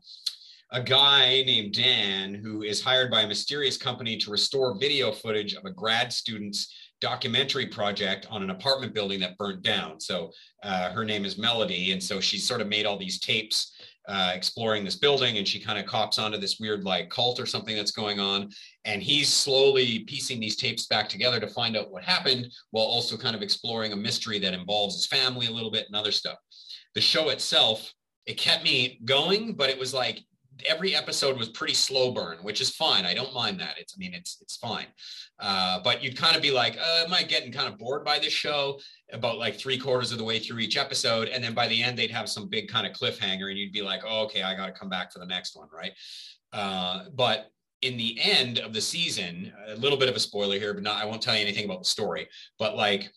a 0.70 0.82
guy 0.82 1.42
named 1.46 1.74
Dan 1.74 2.34
who 2.34 2.62
is 2.62 2.82
hired 2.82 3.10
by 3.10 3.22
a 3.22 3.28
mysterious 3.28 3.76
company 3.76 4.16
to 4.18 4.30
restore 4.30 4.78
video 4.78 5.10
footage 5.10 5.54
of 5.54 5.64
a 5.64 5.70
grad 5.70 6.12
student's 6.12 6.74
documentary 7.00 7.66
project 7.66 8.26
on 8.30 8.42
an 8.42 8.50
apartment 8.50 8.92
building 8.92 9.20
that 9.20 9.38
burnt 9.38 9.62
down. 9.62 10.00
So 10.00 10.32
uh, 10.62 10.90
her 10.90 11.04
name 11.04 11.24
is 11.24 11.38
Melody, 11.38 11.92
and 11.92 12.02
so 12.02 12.20
she's 12.20 12.46
sort 12.46 12.60
of 12.60 12.68
made 12.68 12.86
all 12.86 12.98
these 12.98 13.20
tapes 13.20 13.72
uh, 14.08 14.32
exploring 14.34 14.84
this 14.84 14.96
building, 14.96 15.36
and 15.36 15.46
she 15.46 15.60
kind 15.60 15.78
of 15.78 15.84
cops 15.84 16.18
onto 16.18 16.38
this 16.38 16.58
weird 16.58 16.82
like 16.82 17.10
cult 17.10 17.38
or 17.38 17.46
something 17.46 17.76
that's 17.76 17.90
going 17.90 18.18
on, 18.18 18.48
and 18.84 19.02
he's 19.02 19.32
slowly 19.32 20.00
piecing 20.00 20.40
these 20.40 20.56
tapes 20.56 20.86
back 20.86 21.08
together 21.08 21.38
to 21.38 21.46
find 21.48 21.76
out 21.76 21.90
what 21.90 22.02
happened, 22.02 22.50
while 22.70 22.86
also 22.86 23.16
kind 23.16 23.36
of 23.36 23.42
exploring 23.42 23.92
a 23.92 23.96
mystery 23.96 24.38
that 24.38 24.54
involves 24.54 24.96
his 24.96 25.06
family 25.06 25.46
a 25.46 25.52
little 25.52 25.70
bit 25.70 25.86
and 25.86 25.94
other 25.94 26.12
stuff. 26.12 26.38
The 26.94 27.00
show 27.02 27.28
itself, 27.28 27.92
it 28.24 28.38
kept 28.38 28.64
me 28.64 28.98
going, 29.04 29.54
but 29.54 29.70
it 29.70 29.78
was 29.78 29.92
like 29.92 30.24
every 30.66 30.94
episode 30.94 31.38
was 31.38 31.48
pretty 31.48 31.74
slow 31.74 32.10
burn, 32.10 32.38
which 32.38 32.60
is 32.60 32.70
fine. 32.70 33.04
I 33.04 33.14
don't 33.14 33.34
mind 33.34 33.60
that. 33.60 33.74
It's, 33.78 33.94
I 33.94 33.98
mean, 33.98 34.14
it's 34.14 34.38
it's 34.40 34.56
fine. 34.56 34.86
Uh, 35.38 35.80
but 35.82 36.02
you'd 36.02 36.16
kind 36.16 36.34
of 36.34 36.42
be 36.42 36.50
like, 36.50 36.76
uh, 36.78 37.04
am 37.04 37.12
I 37.12 37.22
getting 37.22 37.52
kind 37.52 37.72
of 37.72 37.78
bored 37.78 38.04
by 38.04 38.18
this 38.18 38.32
show? 38.32 38.80
About 39.12 39.38
like 39.38 39.56
three 39.56 39.78
quarters 39.78 40.12
of 40.12 40.18
the 40.18 40.24
way 40.24 40.38
through 40.38 40.58
each 40.58 40.76
episode, 40.76 41.28
and 41.28 41.42
then 41.42 41.54
by 41.54 41.68
the 41.68 41.82
end 41.82 41.98
they'd 41.98 42.10
have 42.10 42.28
some 42.28 42.48
big 42.48 42.68
kind 42.68 42.86
of 42.86 42.92
cliffhanger, 42.92 43.48
and 43.48 43.58
you'd 43.58 43.72
be 43.72 43.82
like, 43.82 44.02
oh, 44.06 44.24
okay, 44.24 44.42
I 44.42 44.54
got 44.56 44.66
to 44.66 44.72
come 44.72 44.88
back 44.88 45.12
for 45.12 45.18
the 45.18 45.26
next 45.26 45.56
one, 45.56 45.68
right? 45.72 45.92
Uh, 46.52 47.04
but 47.14 47.50
in 47.82 47.96
the 47.96 48.18
end 48.20 48.58
of 48.58 48.72
the 48.72 48.80
season, 48.80 49.52
a 49.68 49.76
little 49.76 49.98
bit 49.98 50.08
of 50.08 50.16
a 50.16 50.20
spoiler 50.20 50.58
here, 50.58 50.74
but 50.74 50.82
not, 50.82 51.00
I 51.00 51.06
won't 51.06 51.22
tell 51.22 51.34
you 51.34 51.42
anything 51.42 51.64
about 51.64 51.78
the 51.78 51.88
story. 51.88 52.28
But 52.58 52.76
like, 52.76 53.12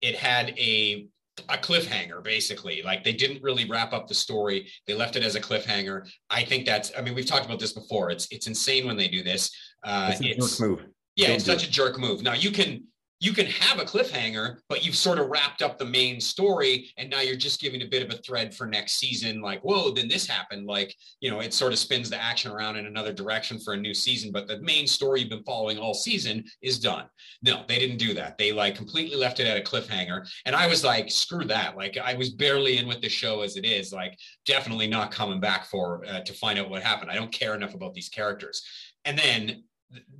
it 0.00 0.14
had 0.14 0.50
a 0.58 1.08
a 1.48 1.56
cliffhanger 1.56 2.22
basically. 2.22 2.82
Like 2.82 3.04
they 3.04 3.12
didn't 3.12 3.42
really 3.42 3.68
wrap 3.68 3.92
up 3.92 4.06
the 4.06 4.14
story. 4.14 4.68
They 4.86 4.94
left 4.94 5.16
it 5.16 5.22
as 5.22 5.34
a 5.34 5.40
cliffhanger. 5.40 6.08
I 6.28 6.44
think 6.44 6.66
that's 6.66 6.92
i 6.96 7.00
mean 7.00 7.14
we've 7.14 7.26
talked 7.26 7.46
about 7.46 7.58
this 7.58 7.72
before. 7.72 8.10
It's 8.10 8.26
it's 8.30 8.46
insane 8.46 8.86
when 8.86 8.96
they 8.96 9.08
do 9.08 9.22
this. 9.22 9.50
Uh 9.82 10.10
it's 10.12 10.20
a 10.20 10.24
it's 10.26 10.58
jerk 10.58 10.68
move. 10.68 10.86
Yeah 11.16 11.28
Don't 11.28 11.36
it's 11.36 11.44
such 11.44 11.64
it. 11.64 11.68
a 11.68 11.72
jerk 11.72 11.98
move. 11.98 12.22
Now 12.22 12.34
you 12.34 12.50
can 12.50 12.84
you 13.20 13.32
can 13.32 13.46
have 13.46 13.78
a 13.78 13.84
cliffhanger 13.84 14.56
but 14.68 14.84
you've 14.84 14.96
sort 14.96 15.18
of 15.18 15.28
wrapped 15.28 15.62
up 15.62 15.78
the 15.78 15.84
main 15.84 16.20
story 16.20 16.90
and 16.96 17.10
now 17.10 17.20
you're 17.20 17.36
just 17.36 17.60
giving 17.60 17.82
a 17.82 17.86
bit 17.86 18.02
of 18.02 18.12
a 18.12 18.20
thread 18.22 18.54
for 18.54 18.66
next 18.66 18.94
season 18.94 19.40
like 19.40 19.60
whoa 19.62 19.90
then 19.90 20.08
this 20.08 20.26
happened. 20.26 20.66
Like 20.66 20.94
you 21.20 21.30
know 21.30 21.40
it 21.40 21.52
sort 21.52 21.72
of 21.72 21.78
spins 21.78 22.10
the 22.10 22.20
action 22.20 22.50
around 22.50 22.76
in 22.76 22.86
another 22.86 23.12
direction 23.12 23.58
for 23.58 23.74
a 23.74 23.76
new 23.76 23.94
season 23.94 24.32
but 24.32 24.46
the 24.46 24.60
main 24.60 24.86
story 24.86 25.20
you've 25.20 25.30
been 25.30 25.44
following 25.44 25.78
all 25.78 25.94
season 25.94 26.44
is 26.62 26.78
done. 26.78 27.06
No 27.42 27.64
they 27.68 27.78
didn't 27.78 27.98
do 27.98 28.14
that. 28.14 28.38
They 28.38 28.52
like 28.52 28.74
completely 28.74 29.16
left 29.16 29.40
it 29.40 29.46
at 29.46 29.58
a 29.58 29.62
cliffhanger. 29.62 30.26
And 30.46 30.56
i 30.56 30.66
was 30.66 30.84
like 30.84 31.10
screw 31.10 31.44
that. 31.44 31.76
Like 31.76 31.98
i 31.98 32.14
was 32.14 32.30
barely 32.30 32.78
in 32.78 32.88
with 32.88 33.00
the 33.00 33.08
show 33.08 33.42
as 33.42 33.56
it 33.56 33.64
is. 33.64 33.92
Like 33.92 34.18
definitely 34.46 34.86
not 34.86 35.12
coming 35.12 35.40
back 35.40 35.66
for 35.66 36.04
uh, 36.08 36.20
to 36.20 36.32
find 36.32 36.58
out 36.58 36.70
what 36.70 36.82
happened. 36.82 37.10
I 37.10 37.14
don't 37.14 37.32
care 37.32 37.54
enough 37.54 37.74
about 37.74 37.94
these 37.94 38.08
characters. 38.08 38.62
And 39.04 39.18
then 39.18 39.64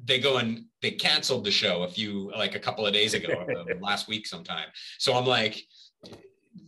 they 0.04 0.18
go 0.18 0.38
and 0.38 0.64
they 0.82 0.90
canceled 0.90 1.44
the 1.44 1.50
show 1.50 1.82
a 1.82 1.88
few 1.88 2.30
like 2.32 2.54
a 2.54 2.58
couple 2.58 2.86
of 2.86 2.92
days 2.92 3.14
ago 3.14 3.28
uh, 3.32 3.74
last 3.80 4.08
week 4.08 4.26
sometime. 4.26 4.66
So 4.98 5.14
i'm 5.14 5.26
like 5.26 5.62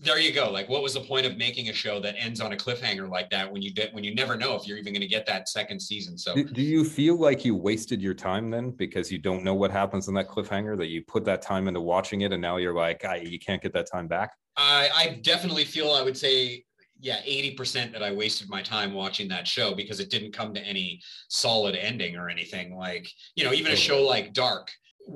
there 0.00 0.18
you 0.18 0.32
go. 0.32 0.48
Like 0.50 0.68
what 0.68 0.80
was 0.80 0.94
the 0.94 1.00
point 1.00 1.26
of 1.26 1.36
making 1.36 1.68
a 1.68 1.72
show 1.72 1.98
that 2.00 2.14
ends 2.16 2.40
on 2.40 2.52
a 2.52 2.56
cliffhanger 2.56 3.08
like 3.08 3.28
that 3.30 3.50
when 3.50 3.62
you 3.62 3.72
did 3.72 3.92
when 3.92 4.04
you 4.04 4.14
never 4.14 4.36
know 4.36 4.54
if 4.54 4.66
you're 4.66 4.78
even 4.78 4.92
going 4.92 5.00
to 5.00 5.08
get 5.08 5.26
that 5.26 5.48
second 5.48 5.80
season? 5.80 6.16
So 6.16 6.34
do, 6.34 6.44
do 6.44 6.62
you 6.62 6.84
feel 6.84 7.16
like 7.16 7.44
you 7.44 7.56
wasted 7.56 8.00
your 8.00 8.14
time 8.14 8.48
then 8.48 8.70
because 8.70 9.10
you 9.10 9.18
don't 9.18 9.42
know 9.42 9.54
what 9.54 9.72
happens 9.72 10.06
in 10.06 10.14
that 10.14 10.28
cliffhanger 10.28 10.76
that 10.78 10.86
you 10.86 11.02
put 11.02 11.24
that 11.24 11.42
time 11.42 11.66
into 11.66 11.80
watching 11.80 12.20
it 12.20 12.32
and 12.32 12.40
now 12.40 12.58
you're 12.58 12.74
like 12.74 13.04
I, 13.04 13.16
you 13.16 13.40
can't 13.40 13.60
get 13.60 13.72
that 13.72 13.90
time 13.90 14.06
back 14.06 14.34
I, 14.56 14.90
I 14.94 15.20
definitely 15.22 15.64
feel 15.64 15.92
I 15.92 16.02
would 16.02 16.16
say, 16.16 16.64
yeah, 17.02 17.20
80% 17.22 17.92
that 17.92 18.02
I 18.04 18.12
wasted 18.12 18.48
my 18.48 18.62
time 18.62 18.94
watching 18.94 19.26
that 19.28 19.48
show 19.48 19.74
because 19.74 19.98
it 19.98 20.08
didn't 20.08 20.32
come 20.32 20.54
to 20.54 20.60
any 20.60 21.00
solid 21.28 21.74
ending 21.74 22.16
or 22.16 22.30
anything. 22.30 22.76
Like, 22.76 23.10
you 23.34 23.42
know, 23.42 23.52
even 23.52 23.72
a 23.72 23.76
show 23.76 24.04
like 24.04 24.32
Dark, 24.32 24.70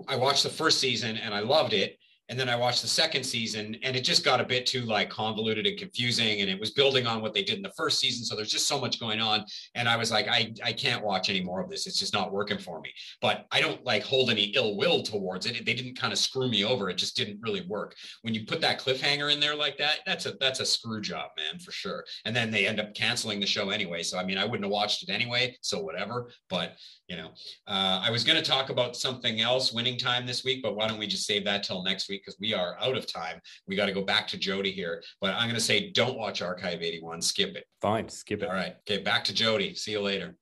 I 0.08 0.16
watched 0.16 0.42
the 0.42 0.48
first 0.48 0.80
season 0.80 1.16
and 1.16 1.32
I 1.32 1.40
loved 1.40 1.74
it. 1.74 1.96
And 2.28 2.38
then 2.38 2.48
I 2.48 2.56
watched 2.56 2.82
the 2.82 2.88
second 2.88 3.24
season 3.24 3.76
and 3.82 3.94
it 3.94 4.00
just 4.00 4.24
got 4.24 4.40
a 4.40 4.44
bit 4.44 4.66
too 4.66 4.82
like 4.82 5.10
convoluted 5.10 5.66
and 5.66 5.78
confusing. 5.78 6.40
And 6.40 6.50
it 6.50 6.58
was 6.58 6.72
building 6.72 7.06
on 7.06 7.22
what 7.22 7.32
they 7.32 7.44
did 7.44 7.56
in 7.56 7.62
the 7.62 7.72
first 7.76 8.00
season. 8.00 8.24
So 8.24 8.34
there's 8.34 8.50
just 8.50 8.66
so 8.66 8.80
much 8.80 8.98
going 8.98 9.20
on. 9.20 9.44
And 9.76 9.88
I 9.88 9.96
was 9.96 10.10
like, 10.10 10.26
I, 10.28 10.52
I 10.64 10.72
can't 10.72 11.04
watch 11.04 11.30
any 11.30 11.42
more 11.42 11.60
of 11.60 11.70
this. 11.70 11.86
It's 11.86 11.98
just 11.98 12.12
not 12.12 12.32
working 12.32 12.58
for 12.58 12.80
me. 12.80 12.92
But 13.22 13.46
I 13.52 13.60
don't 13.60 13.84
like 13.84 14.02
hold 14.02 14.30
any 14.30 14.46
ill 14.56 14.76
will 14.76 15.02
towards 15.02 15.46
it. 15.46 15.64
They 15.64 15.74
didn't 15.74 15.98
kind 15.98 16.12
of 16.12 16.18
screw 16.18 16.48
me 16.48 16.64
over. 16.64 16.90
It 16.90 16.98
just 16.98 17.16
didn't 17.16 17.40
really 17.42 17.64
work. 17.68 17.94
When 18.22 18.34
you 18.34 18.44
put 18.44 18.60
that 18.60 18.80
cliffhanger 18.80 19.32
in 19.32 19.38
there 19.38 19.54
like 19.54 19.78
that, 19.78 20.00
that's 20.04 20.26
a 20.26 20.32
that's 20.40 20.60
a 20.60 20.66
screw 20.66 21.00
job, 21.00 21.30
man, 21.36 21.60
for 21.60 21.70
sure. 21.70 22.04
And 22.24 22.34
then 22.34 22.50
they 22.50 22.66
end 22.66 22.80
up 22.80 22.94
canceling 22.94 23.38
the 23.38 23.46
show 23.46 23.70
anyway. 23.70 24.02
So 24.02 24.18
I 24.18 24.24
mean, 24.24 24.38
I 24.38 24.44
wouldn't 24.44 24.64
have 24.64 24.72
watched 24.72 25.04
it 25.04 25.12
anyway. 25.12 25.56
So 25.60 25.80
whatever. 25.80 26.30
But 26.50 26.76
you 27.08 27.16
know, 27.16 27.28
uh, 27.68 28.02
I 28.02 28.10
was 28.10 28.24
going 28.24 28.42
to 28.42 28.48
talk 28.48 28.70
about 28.70 28.96
something 28.96 29.40
else, 29.40 29.72
winning 29.72 29.96
time 29.96 30.26
this 30.26 30.42
week, 30.42 30.60
but 30.60 30.74
why 30.74 30.88
don't 30.88 30.98
we 30.98 31.06
just 31.06 31.24
save 31.24 31.44
that 31.44 31.62
till 31.62 31.84
next 31.84 32.08
week 32.08 32.15
because 32.24 32.36
we 32.40 32.54
are 32.54 32.76
out 32.80 32.96
of 32.96 33.10
time. 33.10 33.40
We 33.66 33.76
got 33.76 33.86
to 33.86 33.92
go 33.92 34.02
back 34.02 34.28
to 34.28 34.38
Jody 34.38 34.70
here. 34.70 35.02
But 35.20 35.34
I'm 35.34 35.44
going 35.44 35.54
to 35.54 35.60
say, 35.60 35.90
don't 35.90 36.18
watch 36.18 36.42
Archive 36.42 36.82
81. 36.82 37.22
Skip 37.22 37.56
it. 37.56 37.64
fine 37.80 38.08
skip 38.08 38.42
it 38.42 38.48
All 38.48 38.54
right. 38.54 38.76
Okay. 38.88 39.02
Back 39.02 39.24
to 39.24 39.34
Jody. 39.34 39.74
See 39.74 39.92
you 39.92 40.00
later. 40.00 40.36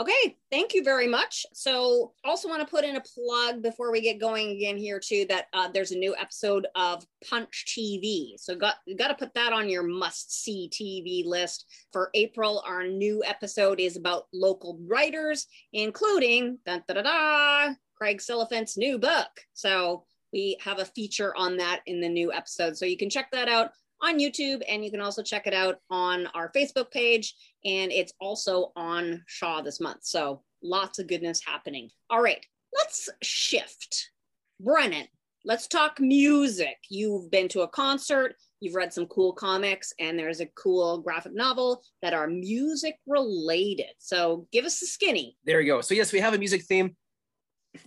Okay, 0.00 0.38
thank 0.50 0.72
you 0.72 0.82
very 0.82 1.06
much. 1.06 1.44
So, 1.52 2.14
also 2.24 2.48
want 2.48 2.66
to 2.66 2.70
put 2.70 2.86
in 2.86 2.96
a 2.96 3.02
plug 3.02 3.62
before 3.62 3.92
we 3.92 4.00
get 4.00 4.18
going 4.18 4.48
again 4.48 4.78
here 4.78 4.98
too 4.98 5.26
that 5.28 5.48
uh, 5.52 5.68
there's 5.68 5.90
a 5.90 5.98
new 5.98 6.16
episode 6.16 6.66
of 6.74 7.04
Punch 7.28 7.66
TV. 7.68 8.32
So, 8.38 8.56
got 8.56 8.76
you 8.86 8.96
got 8.96 9.08
to 9.08 9.14
put 9.14 9.34
that 9.34 9.52
on 9.52 9.68
your 9.68 9.82
must 9.82 10.42
see 10.42 10.70
TV 10.72 11.26
list 11.26 11.66
for 11.92 12.08
April. 12.14 12.62
Our 12.66 12.86
new 12.86 13.22
episode 13.26 13.78
is 13.78 13.98
about 13.98 14.24
local 14.32 14.78
writers, 14.88 15.46
including 15.74 16.56
da 16.64 16.78
da 16.88 16.94
da 16.94 17.02
da 17.02 17.74
Craig 17.94 18.22
Silliphant's 18.22 18.78
new 18.78 18.98
book. 18.98 19.28
So, 19.52 20.06
we 20.32 20.56
have 20.60 20.78
a 20.78 20.84
feature 20.84 21.36
on 21.36 21.56
that 21.58 21.80
in 21.86 22.00
the 22.00 22.08
new 22.08 22.32
episode. 22.32 22.76
So, 22.76 22.86
you 22.86 22.96
can 22.96 23.10
check 23.10 23.30
that 23.32 23.48
out 23.48 23.70
on 24.02 24.18
YouTube 24.18 24.62
and 24.68 24.84
you 24.84 24.90
can 24.90 25.00
also 25.00 25.22
check 25.22 25.46
it 25.46 25.54
out 25.54 25.78
on 25.90 26.26
our 26.28 26.50
Facebook 26.52 26.90
page 26.90 27.34
and 27.64 27.92
it's 27.92 28.12
also 28.20 28.72
on 28.76 29.22
Shaw 29.26 29.60
this 29.60 29.80
month. 29.80 29.98
So 30.02 30.42
lots 30.62 30.98
of 30.98 31.06
goodness 31.06 31.42
happening. 31.44 31.90
All 32.08 32.22
right, 32.22 32.44
let's 32.74 33.08
shift. 33.22 34.10
Brennan, 34.58 35.06
let's 35.44 35.66
talk 35.66 36.00
music. 36.00 36.76
You've 36.88 37.30
been 37.30 37.48
to 37.48 37.62
a 37.62 37.68
concert. 37.68 38.36
you've 38.60 38.74
read 38.74 38.92
some 38.92 39.06
cool 39.06 39.32
comics, 39.32 39.92
and 39.98 40.18
there's 40.18 40.40
a 40.40 40.46
cool 40.46 40.98
graphic 40.98 41.34
novel 41.34 41.82
that 42.02 42.12
are 42.12 42.26
music 42.26 42.96
related. 43.06 43.92
So 43.98 44.46
give 44.52 44.66
us 44.66 44.80
the 44.80 44.86
skinny. 44.86 45.36
There 45.44 45.60
you 45.60 45.72
go. 45.72 45.80
So 45.80 45.94
yes, 45.94 46.12
we 46.12 46.20
have 46.20 46.34
a 46.34 46.38
music 46.38 46.64
theme, 46.64 46.96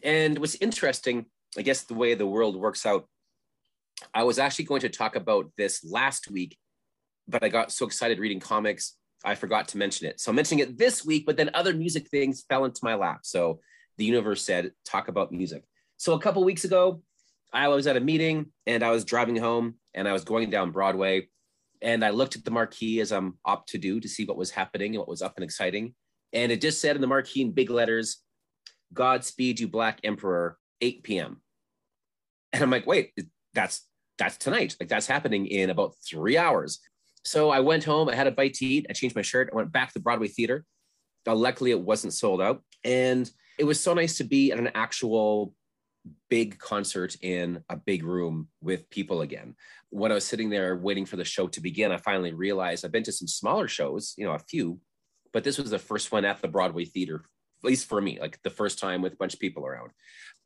and 0.01 0.39
what's 0.39 0.55
interesting, 0.55 1.27
I 1.57 1.61
guess, 1.61 1.81
the 1.83 1.93
way 1.93 2.13
the 2.13 2.25
world 2.25 2.55
works 2.55 2.85
out. 2.85 3.07
I 4.13 4.23
was 4.23 4.39
actually 4.39 4.65
going 4.65 4.81
to 4.81 4.89
talk 4.89 5.15
about 5.15 5.51
this 5.57 5.83
last 5.83 6.29
week, 6.29 6.57
but 7.27 7.43
I 7.43 7.49
got 7.49 7.71
so 7.71 7.85
excited 7.85 8.19
reading 8.19 8.39
comics, 8.39 8.95
I 9.23 9.35
forgot 9.35 9.69
to 9.69 9.77
mention 9.77 10.07
it. 10.07 10.19
So 10.19 10.31
I'm 10.31 10.35
mentioning 10.35 10.63
it 10.63 10.77
this 10.77 11.05
week, 11.05 11.25
but 11.25 11.37
then 11.37 11.49
other 11.53 11.73
music 11.73 12.09
things 12.09 12.43
fell 12.49 12.65
into 12.65 12.81
my 12.83 12.95
lap. 12.95 13.19
So 13.23 13.59
the 13.97 14.05
universe 14.05 14.41
said, 14.41 14.71
talk 14.85 15.07
about 15.07 15.31
music. 15.31 15.63
So 15.97 16.13
a 16.13 16.19
couple 16.19 16.43
weeks 16.43 16.65
ago, 16.65 17.01
I 17.53 17.67
was 17.67 17.87
at 17.87 17.95
a 17.95 18.01
meeting 18.01 18.47
and 18.65 18.83
I 18.83 18.91
was 18.91 19.05
driving 19.05 19.37
home 19.37 19.75
and 19.93 20.07
I 20.07 20.13
was 20.13 20.23
going 20.23 20.49
down 20.49 20.71
Broadway 20.71 21.29
and 21.81 22.03
I 22.03 22.09
looked 22.09 22.35
at 22.35 22.43
the 22.43 22.51
marquee 22.51 22.99
as 22.99 23.11
I'm 23.11 23.37
up 23.45 23.67
to 23.67 23.77
do 23.77 23.99
to 23.99 24.09
see 24.09 24.25
what 24.25 24.37
was 24.37 24.49
happening 24.49 24.93
and 24.93 24.99
what 24.99 25.07
was 25.07 25.21
up 25.21 25.33
and 25.37 25.43
exciting. 25.43 25.93
And 26.33 26.51
it 26.51 26.61
just 26.61 26.81
said 26.81 26.95
in 26.95 27.01
the 27.01 27.07
marquee 27.07 27.41
in 27.41 27.51
big 27.51 27.69
letters, 27.69 28.17
Godspeed 28.93 29.59
you 29.59 29.67
Black 29.67 29.99
Emperor, 30.03 30.57
8 30.83 31.03
p.m. 31.03 31.41
And 32.51 32.61
I'm 32.61 32.69
like, 32.69 32.85
wait, 32.85 33.13
that's 33.53 33.87
that's 34.17 34.37
tonight. 34.37 34.75
Like 34.79 34.89
that's 34.89 35.07
happening 35.07 35.47
in 35.47 35.69
about 35.69 35.95
three 36.07 36.37
hours. 36.37 36.79
So 37.25 37.49
I 37.49 37.61
went 37.61 37.85
home, 37.85 38.09
I 38.09 38.15
had 38.15 38.27
a 38.27 38.31
bite 38.31 38.55
to 38.55 38.65
eat, 38.65 38.85
I 38.89 38.93
changed 38.93 39.15
my 39.15 39.21
shirt, 39.21 39.49
I 39.51 39.55
went 39.55 39.71
back 39.71 39.87
to 39.87 39.93
the 39.93 40.01
Broadway 40.01 40.27
Theater. 40.27 40.65
Uh, 41.25 41.35
luckily, 41.35 41.71
it 41.71 41.79
wasn't 41.79 42.13
sold 42.13 42.41
out. 42.41 42.61
And 42.83 43.31
it 43.57 43.63
was 43.63 43.79
so 43.79 43.93
nice 43.93 44.17
to 44.17 44.25
be 44.25 44.51
at 44.51 44.59
an 44.59 44.71
actual 44.75 45.53
big 46.29 46.59
concert 46.59 47.15
in 47.21 47.63
a 47.69 47.77
big 47.77 48.03
room 48.03 48.49
with 48.61 48.89
people 48.89 49.21
again. 49.21 49.55
When 49.89 50.11
I 50.11 50.15
was 50.15 50.25
sitting 50.25 50.49
there 50.49 50.75
waiting 50.75 51.05
for 51.05 51.15
the 51.15 51.23
show 51.23 51.47
to 51.47 51.61
begin, 51.61 51.93
I 51.93 51.97
finally 51.97 52.33
realized 52.33 52.83
I've 52.83 52.91
been 52.91 53.03
to 53.03 53.11
some 53.13 53.27
smaller 53.27 53.69
shows, 53.69 54.13
you 54.17 54.25
know, 54.25 54.33
a 54.33 54.39
few, 54.39 54.79
but 55.31 55.45
this 55.45 55.57
was 55.57 55.71
the 55.71 55.79
first 55.79 56.11
one 56.11 56.25
at 56.25 56.41
the 56.41 56.49
Broadway 56.49 56.83
Theater, 56.83 57.23
at 57.63 57.67
least 57.67 57.87
for 57.87 58.01
me, 58.01 58.19
like 58.19 58.37
the 58.43 58.49
first 58.49 58.79
time 58.79 59.01
with 59.01 59.13
a 59.13 59.17
bunch 59.17 59.33
of 59.33 59.39
people 59.39 59.65
around. 59.65 59.91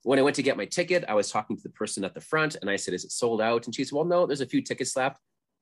When 0.04 0.20
I 0.20 0.22
went 0.22 0.36
to 0.38 0.44
get 0.44 0.58
my 0.58 0.66
ticket, 0.66 1.06
I 1.08 1.14
was 1.14 1.32
talking 1.32 1.58
to 1.58 1.64
the 1.64 1.70
person 1.70 2.04
at 2.04 2.14
the 2.14 2.22
front 2.22 2.56
and 2.62 2.70
I 2.70 2.76
said, 2.76 2.94
Is 2.94 3.04
it 3.04 3.12
sold 3.12 3.42
out? 3.42 3.66
And 3.66 3.76
she 3.76 3.84
said, 3.84 3.96
Well, 3.96 4.06
no, 4.06 4.26
there's 4.26 4.42
a 4.42 4.46
few 4.46 4.62
tickets 4.62 4.96
left. 4.96 5.20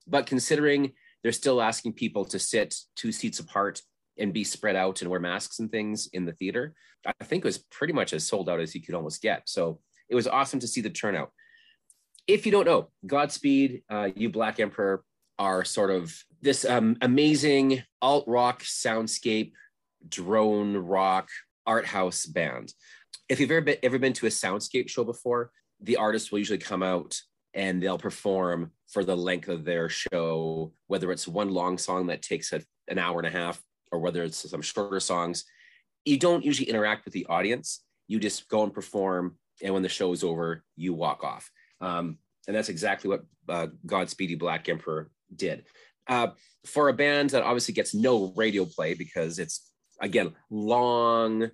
But 0.07 0.27
considering 0.27 0.91
they're 1.23 1.31
still 1.31 1.61
asking 1.61 1.93
people 1.93 2.23
to 2.25 2.37
sit 2.37 2.75
two 2.95 3.11
seats 3.11 3.39
apart 3.39 3.81
and 4.17 4.33
be 4.33 4.43
spread 4.43 4.75
out 4.75 5.01
and 5.01 5.09
wear 5.09 5.19
masks 5.19 5.59
and 5.59 5.71
things 5.71 6.07
in 6.13 6.25
the 6.25 6.33
theater. 6.33 6.73
I 7.05 7.23
think 7.23 7.43
it 7.43 7.47
was 7.47 7.57
pretty 7.57 7.93
much 7.93 8.13
as 8.13 8.25
sold 8.25 8.49
out 8.49 8.59
as 8.59 8.73
you 8.75 8.81
could 8.81 8.95
almost 8.95 9.21
get. 9.21 9.49
So 9.49 9.79
it 10.09 10.15
was 10.15 10.27
awesome 10.27 10.59
to 10.59 10.67
see 10.67 10.81
the 10.81 10.89
turnout. 10.89 11.31
If 12.27 12.45
you 12.45 12.51
don't 12.51 12.65
know, 12.65 12.89
Godspeed, 13.05 13.83
uh, 13.89 14.09
you 14.15 14.29
Black 14.29 14.59
Emperor 14.59 15.03
are 15.37 15.65
sort 15.65 15.91
of 15.91 16.15
this 16.41 16.65
um, 16.65 16.97
amazing 17.01 17.83
alt 18.01 18.25
rock 18.27 18.63
soundscape, 18.63 19.51
drone 20.07 20.77
rock 20.77 21.29
art 21.67 21.85
house 21.85 22.25
band. 22.25 22.73
If 23.29 23.39
you've 23.39 23.51
ever 23.51 23.61
been, 23.61 23.77
ever 23.83 23.99
been 23.99 24.13
to 24.13 24.27
a 24.27 24.29
soundscape 24.29 24.89
show 24.89 25.03
before, 25.03 25.51
the 25.81 25.97
artist 25.97 26.31
will 26.31 26.39
usually 26.39 26.59
come 26.59 26.83
out 26.83 27.19
and 27.53 27.81
they'll 27.81 27.97
perform 27.97 28.71
for 28.87 29.03
the 29.03 29.15
length 29.15 29.47
of 29.47 29.65
their 29.65 29.89
show, 29.89 30.73
whether 30.87 31.11
it's 31.11 31.27
one 31.27 31.49
long 31.49 31.77
song 31.77 32.07
that 32.07 32.21
takes 32.21 32.53
a, 32.53 32.61
an 32.87 32.99
hour 32.99 33.19
and 33.19 33.27
a 33.27 33.31
half 33.31 33.61
or 33.91 33.99
whether 33.99 34.23
it's 34.23 34.49
some 34.49 34.61
shorter 34.61 34.99
songs, 34.99 35.45
you 36.03 36.19
don't 36.19 36.45
usually 36.45 36.69
interact 36.69 37.05
with 37.05 37.13
the 37.13 37.25
audience. 37.27 37.83
You 38.07 38.19
just 38.19 38.47
go 38.49 38.63
and 38.63 38.73
perform, 38.73 39.37
and 39.63 39.73
when 39.73 39.83
the 39.83 39.89
show 39.89 40.11
is 40.11 40.23
over, 40.23 40.63
you 40.75 40.93
walk 40.93 41.23
off. 41.23 41.49
Um, 41.81 42.19
and 42.47 42.55
that's 42.55 42.69
exactly 42.69 43.09
what 43.09 43.23
uh, 43.49 43.67
Godspeed 43.85 44.29
You 44.29 44.37
Black 44.37 44.69
Emperor 44.69 45.09
did. 45.35 45.65
Uh, 46.07 46.27
for 46.65 46.89
a 46.89 46.93
band 46.93 47.31
that 47.31 47.43
obviously 47.43 47.73
gets 47.73 47.95
no 47.95 48.31
radio 48.35 48.65
play 48.65 48.93
because 48.93 49.39
it's 49.39 49.71
again 49.99 50.35
long 50.51 51.49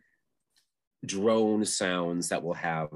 drone 1.05 1.65
sounds 1.65 2.29
that 2.29 2.43
will 2.43 2.53
have 2.53 2.89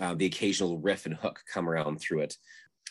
uh, 0.00 0.14
the 0.14 0.26
occasional 0.26 0.78
riff 0.78 1.06
and 1.06 1.14
hook 1.14 1.42
come 1.52 1.68
around 1.68 2.00
through 2.00 2.20
it. 2.20 2.36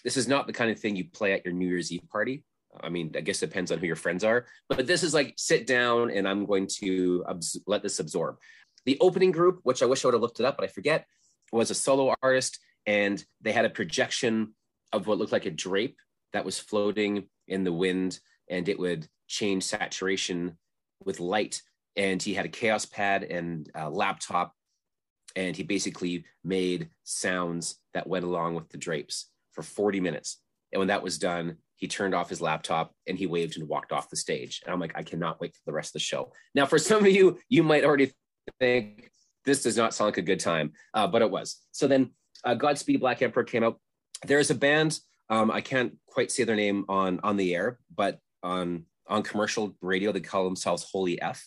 This 0.03 0.17
is 0.17 0.27
not 0.27 0.47
the 0.47 0.53
kind 0.53 0.71
of 0.71 0.79
thing 0.79 0.95
you 0.95 1.05
play 1.05 1.33
at 1.33 1.45
your 1.45 1.53
New 1.53 1.67
Year's 1.67 1.91
Eve 1.91 2.07
party. 2.09 2.43
I 2.81 2.89
mean, 2.89 3.11
I 3.15 3.21
guess 3.21 3.41
it 3.43 3.47
depends 3.47 3.71
on 3.71 3.79
who 3.79 3.85
your 3.85 3.95
friends 3.95 4.23
are, 4.23 4.47
but 4.67 4.87
this 4.87 5.03
is 5.03 5.13
like 5.13 5.33
sit 5.37 5.67
down 5.67 6.09
and 6.09 6.27
I'm 6.27 6.45
going 6.45 6.67
to 6.79 7.23
abs- 7.29 7.59
let 7.67 7.83
this 7.83 7.99
absorb. 7.99 8.37
The 8.85 8.97
opening 8.99 9.31
group, 9.31 9.59
which 9.63 9.83
I 9.83 9.85
wish 9.85 10.03
I 10.03 10.07
would 10.07 10.15
have 10.15 10.21
looked 10.21 10.39
it 10.39 10.45
up, 10.45 10.57
but 10.57 10.63
I 10.63 10.67
forget, 10.67 11.05
was 11.51 11.69
a 11.69 11.75
solo 11.75 12.13
artist 12.21 12.59
and 12.85 13.23
they 13.41 13.51
had 13.51 13.65
a 13.65 13.69
projection 13.69 14.55
of 14.91 15.07
what 15.07 15.17
looked 15.17 15.31
like 15.31 15.45
a 15.45 15.51
drape 15.51 15.97
that 16.33 16.45
was 16.45 16.59
floating 16.59 17.27
in 17.47 17.63
the 17.63 17.71
wind 17.71 18.19
and 18.49 18.67
it 18.67 18.79
would 18.79 19.07
change 19.27 19.63
saturation 19.63 20.57
with 21.03 21.19
light. 21.19 21.61
And 21.95 22.21
he 22.21 22.33
had 22.33 22.45
a 22.45 22.49
Kaoss 22.49 22.89
Pad 22.89 23.23
and 23.23 23.69
a 23.75 23.89
laptop 23.89 24.53
and 25.35 25.55
he 25.55 25.63
basically 25.63 26.25
made 26.43 26.89
sounds 27.03 27.79
that 27.93 28.07
went 28.07 28.25
along 28.25 28.55
with 28.55 28.69
the 28.69 28.77
drapes 28.77 29.29
for 29.51 29.63
40 29.63 29.99
minutes. 29.99 30.39
And 30.71 30.79
when 30.79 30.87
that 30.87 31.03
was 31.03 31.17
done, 31.17 31.57
he 31.75 31.87
turned 31.87 32.15
off 32.15 32.29
his 32.29 32.41
laptop 32.41 32.93
and 33.07 33.17
he 33.17 33.27
waved 33.27 33.57
and 33.57 33.67
walked 33.67 33.91
off 33.91 34.09
the 34.09 34.15
stage. 34.15 34.61
And 34.63 34.73
I'm 34.73 34.79
like, 34.79 34.93
I 34.95 35.03
cannot 35.03 35.39
wait 35.41 35.53
for 35.53 35.61
the 35.65 35.73
rest 35.73 35.89
of 35.89 35.93
the 35.93 35.99
show. 35.99 36.31
Now, 36.55 36.65
for 36.65 36.79
some 36.79 37.05
of 37.05 37.11
you, 37.11 37.39
you 37.49 37.63
might 37.63 37.83
already 37.83 38.11
think 38.59 39.09
this 39.45 39.63
does 39.63 39.77
not 39.77 39.93
sound 39.93 40.09
like 40.09 40.17
a 40.17 40.21
good 40.23 40.39
time, 40.39 40.73
uh, 40.93 41.07
but 41.07 41.21
it 41.21 41.29
was. 41.29 41.57
So 41.71 41.87
then 41.87 42.11
uh, 42.43 42.55
Godspeed 42.55 42.99
Black 42.99 43.21
Emperor 43.21 43.43
came 43.43 43.63
out. 43.63 43.79
There 44.25 44.39
is 44.39 44.49
a 44.49 44.55
band, 44.55 44.99
um, 45.29 45.51
I 45.51 45.61
can't 45.61 45.97
quite 46.07 46.31
say 46.31 46.43
their 46.43 46.55
name 46.55 46.85
on, 46.87 47.19
on 47.23 47.37
the 47.37 47.55
air, 47.55 47.79
but 47.93 48.19
on, 48.41 48.85
on 49.07 49.23
commercial 49.23 49.75
radio, 49.81 50.11
they 50.11 50.21
call 50.21 50.45
themselves 50.45 50.87
Holy 50.89 51.21
F. 51.21 51.45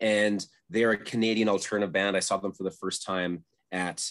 And 0.00 0.44
they're 0.70 0.92
a 0.92 0.98
Canadian 0.98 1.48
alternative 1.48 1.92
band. 1.92 2.16
I 2.16 2.20
saw 2.20 2.36
them 2.36 2.52
for 2.52 2.64
the 2.64 2.70
first 2.70 3.04
time 3.04 3.44
at 3.72 4.10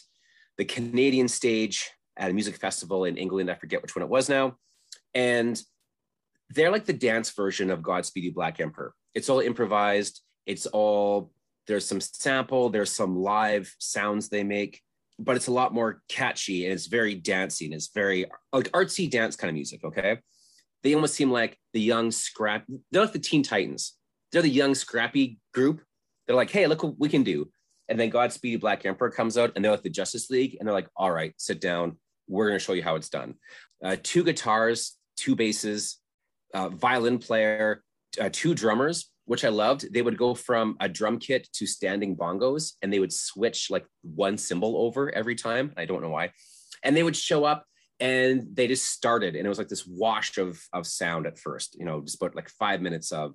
the 0.58 0.65
Canadian 0.65 1.28
stage 1.28 1.89
at 2.17 2.32
a 2.32 2.34
music 2.34 2.58
festival 2.58 3.06
in 3.06 3.17
England. 3.17 3.50
I 3.50 3.56
forget 3.56 3.82
which 3.82 3.95
one 3.95 4.04
it 4.04 4.10
was 4.10 4.28
now 4.28 4.58
and 5.17 5.62
they're 6.52 6.71
like 6.71 6.86
the 6.86 6.93
dance 6.93 7.32
version 7.32 7.69
of 7.71 7.82
Godspeed 7.82 8.23
You 8.23 8.34
Black 8.34 8.60
Emperor. 8.60 8.93
It's 9.15 9.30
all 9.30 9.39
improvised. 9.39 10.21
It's 10.45 10.67
all 10.67 11.32
there's 11.65 11.86
some 11.86 12.00
sample, 12.00 12.69
there's 12.69 12.91
some 12.91 13.17
live 13.17 13.76
sounds 13.80 14.30
they 14.30 14.43
make, 14.43 14.82
but 15.19 15.36
it's 15.36 15.47
a 15.47 15.52
lot 15.52 15.73
more 15.73 16.02
catchy 16.08 16.63
and 16.63 16.73
it's 16.73 16.86
very 16.86 17.15
dancing. 17.15 17.73
It's 17.73 17.89
very 17.93 18.26
like 18.54 18.71
artsy 18.71 19.10
dance 19.10 19.36
kind 19.36 19.50
of 19.50 19.56
music. 19.56 19.84
Okay, 19.84 20.19
they 20.84 20.93
almost 20.93 21.15
seem 21.15 21.32
like 21.32 21.58
the 21.73 21.82
young 21.82 22.12
scrap. 22.12 22.63
They're 22.91 23.02
like 23.02 23.12
the 23.12 23.19
Teen 23.19 23.43
Titans. 23.43 23.95
They're 24.32 24.42
the 24.42 24.50
young 24.50 24.76
scrappy 24.76 25.40
group. 25.54 25.82
They're 26.26 26.36
like, 26.36 26.52
hey, 26.52 26.68
look 26.68 26.84
what 26.84 27.00
we 27.00 27.10
can 27.10 27.24
do. 27.24 27.50
And 27.90 28.00
then 28.00 28.10
Godspeed 28.10 28.52
You 28.52 28.60
Black 28.60 28.86
Emperor 28.86 29.10
comes 29.10 29.38
out, 29.38 29.54
and 29.56 29.63
they're 29.63 29.72
like 29.72 29.84
the 29.84 29.90
Justice 29.90 30.30
League, 30.30 30.58
and 30.60 30.68
they're 30.68 30.74
like, 30.74 30.90
all 30.96 31.12
right, 31.12 31.34
sit 31.38 31.62
down. 31.62 31.98
We're 32.28 32.48
going 32.48 32.60
to 32.60 32.63
show 32.63 32.74
you 32.74 32.84
how 32.84 32.96
it's 32.96 33.10
done. 33.10 33.36
Uh, 33.82 33.96
two 34.02 34.24
guitars, 34.24 34.98
two 35.16 35.36
basses, 35.36 35.98
uh, 36.54 36.68
violin 36.70 37.20
player, 37.20 37.84
uh, 38.20 38.30
two 38.32 38.54
drummers, 38.54 39.10
which 39.26 39.46
I 39.46 39.50
loved. 39.50 39.94
They 39.94 40.02
would 40.02 40.18
go 40.18 40.34
from 40.34 40.76
a 40.82 40.90
drum 40.90 41.20
kit 41.20 41.48
to 41.54 41.66
standing 41.66 42.18
bongos, 42.18 42.74
and 42.82 42.92
they 42.92 43.00
would 43.00 43.13
switch 43.13 43.70
like 43.70 43.86
one 44.02 44.38
cymbal 44.38 44.78
over 44.78 45.13
every 45.16 45.36
time. 45.36 45.74
I 45.78 45.86
don't 45.86 46.02
know 46.02 46.10
why. 46.10 46.32
And 46.84 46.96
they 46.96 47.04
would 47.04 47.16
show 47.16 47.46
up 47.46 47.66
and 48.00 48.48
they 48.54 48.68
just 48.68 48.86
started, 48.86 49.36
and 49.36 49.46
it 49.46 49.50
was 49.50 49.58
like 49.58 49.70
this 49.70 49.88
wash 49.88 50.38
of 50.38 50.62
of 50.72 50.86
sound 50.86 51.26
at 51.26 51.40
first. 51.40 51.76
You 51.80 51.86
know, 51.86 52.02
just 52.02 52.22
about 52.22 52.36
like 52.36 52.50
five 52.50 52.82
minutes 52.82 53.12
of 53.12 53.34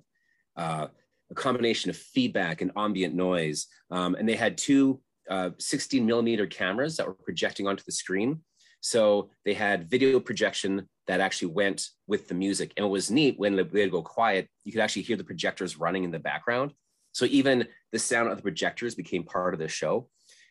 uh, 0.55 0.87
a 1.31 1.35
combination 1.35 1.89
of 1.89 1.97
feedback 1.97 2.61
and 2.61 2.71
ambient 2.75 3.15
noise. 3.15 3.67
Um, 3.91 4.15
and 4.15 4.27
they 4.27 4.35
had 4.35 4.57
two 4.57 5.01
uh, 5.29 5.51
16 5.57 6.05
millimeter 6.05 6.45
cameras 6.45 6.97
that 6.97 7.07
were 7.07 7.13
projecting 7.13 7.67
onto 7.67 7.83
the 7.85 7.91
screen. 7.91 8.41
So 8.81 9.29
they 9.45 9.53
had 9.53 9.89
video 9.89 10.19
projection 10.19 10.89
that 11.07 11.21
actually 11.21 11.53
went 11.53 11.87
with 12.07 12.27
the 12.27 12.35
music. 12.35 12.73
And 12.75 12.85
it 12.85 12.89
was 12.89 13.09
neat 13.09 13.39
when 13.39 13.55
they'd 13.55 13.91
go 13.91 14.01
quiet, 14.01 14.49
you 14.63 14.71
could 14.71 14.81
actually 14.81 15.03
hear 15.03 15.17
the 15.17 15.23
projectors 15.23 15.79
running 15.79 16.03
in 16.03 16.11
the 16.11 16.19
background. 16.19 16.73
So 17.13 17.25
even 17.25 17.67
the 17.91 17.99
sound 17.99 18.29
of 18.29 18.37
the 18.37 18.43
projectors 18.43 18.95
became 18.95 19.23
part 19.23 19.53
of 19.53 19.59
the 19.59 19.67
show. 19.67 20.09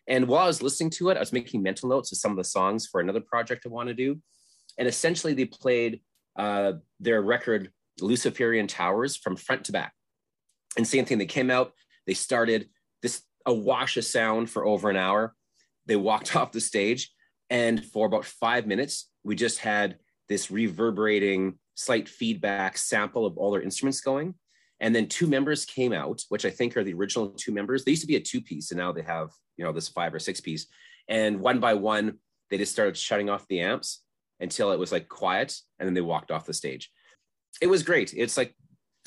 And 0.08 0.26
while 0.26 0.44
I 0.44 0.46
was 0.46 0.62
listening 0.62 0.90
to 0.90 1.10
it, 1.10 1.16
I 1.16 1.20
was 1.20 1.32
making 1.32 1.62
mental 1.62 1.88
notes 1.88 2.12
of 2.12 2.18
some 2.18 2.32
of 2.32 2.36
the 2.36 2.44
songs 2.44 2.86
for 2.86 3.00
another 3.00 3.20
project 3.20 3.64
I 3.66 3.68
want 3.68 3.88
to 3.88 3.94
do. 3.94 4.20
And 4.78 4.88
essentially, 4.88 5.34
they 5.34 5.44
played 5.44 6.00
uh, 6.36 6.74
their 6.98 7.22
record, 7.22 7.70
Luciferian 8.00 8.66
Towers, 8.66 9.16
from 9.16 9.36
front 9.36 9.64
to 9.64 9.72
back. 9.72 9.92
And 10.76 10.86
same 10.86 11.04
thing, 11.04 11.18
they 11.18 11.26
came 11.26 11.50
out, 11.50 11.72
they 12.06 12.14
started 12.14 12.68
this 13.02 13.22
a 13.44 13.52
wash 13.52 13.96
of 13.96 14.04
sound 14.04 14.50
for 14.50 14.64
over 14.64 14.88
an 14.88 14.96
hour. 14.96 15.34
They 15.86 15.96
walked 15.96 16.36
off 16.36 16.52
the 16.52 16.60
stage. 16.60 17.10
And 17.50 17.84
for 17.84 18.06
about 18.06 18.24
five 18.24 18.66
minutes, 18.66 19.10
we 19.24 19.36
just 19.36 19.58
had 19.58 19.98
this 20.28 20.50
reverberating 20.50 21.58
slight 21.74 22.08
feedback 22.08 22.78
sample 22.78 23.26
of 23.26 23.36
all 23.36 23.50
their 23.50 23.62
instruments 23.62 24.00
going. 24.00 24.34
And 24.80 24.94
then 24.94 25.06
two 25.06 25.26
members 25.26 25.64
came 25.64 25.92
out, 25.92 26.22
which 26.28 26.44
I 26.44 26.50
think 26.50 26.76
are 26.76 26.82
the 26.82 26.94
original 26.94 27.28
two 27.28 27.52
members. 27.52 27.84
They 27.84 27.92
used 27.92 28.02
to 28.02 28.08
be 28.08 28.16
a 28.16 28.20
two 28.20 28.40
piece, 28.40 28.72
and 28.72 28.78
now 28.78 28.90
they 28.90 29.02
have, 29.02 29.30
you 29.56 29.64
know, 29.64 29.72
this 29.72 29.88
five 29.88 30.12
or 30.12 30.18
six 30.18 30.40
piece. 30.40 30.66
And 31.08 31.40
one 31.40 31.60
by 31.60 31.74
one, 31.74 32.18
they 32.50 32.58
just 32.58 32.72
started 32.72 32.96
shutting 32.96 33.30
off 33.30 33.46
the 33.48 33.60
amps 33.60 34.02
until 34.40 34.72
it 34.72 34.78
was 34.78 34.90
like 34.90 35.08
quiet 35.08 35.56
and 35.78 35.86
then 35.86 35.94
they 35.94 36.00
walked 36.00 36.30
off 36.30 36.46
the 36.46 36.52
stage. 36.52 36.90
It 37.60 37.66
was 37.68 37.82
great. 37.82 38.14
It's 38.16 38.36
like 38.36 38.54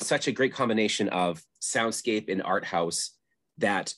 such 0.00 0.28
a 0.28 0.32
great 0.32 0.52
combination 0.52 1.08
of 1.08 1.42
soundscape 1.60 2.30
and 2.30 2.42
art 2.42 2.64
house 2.64 3.12
that 3.58 3.94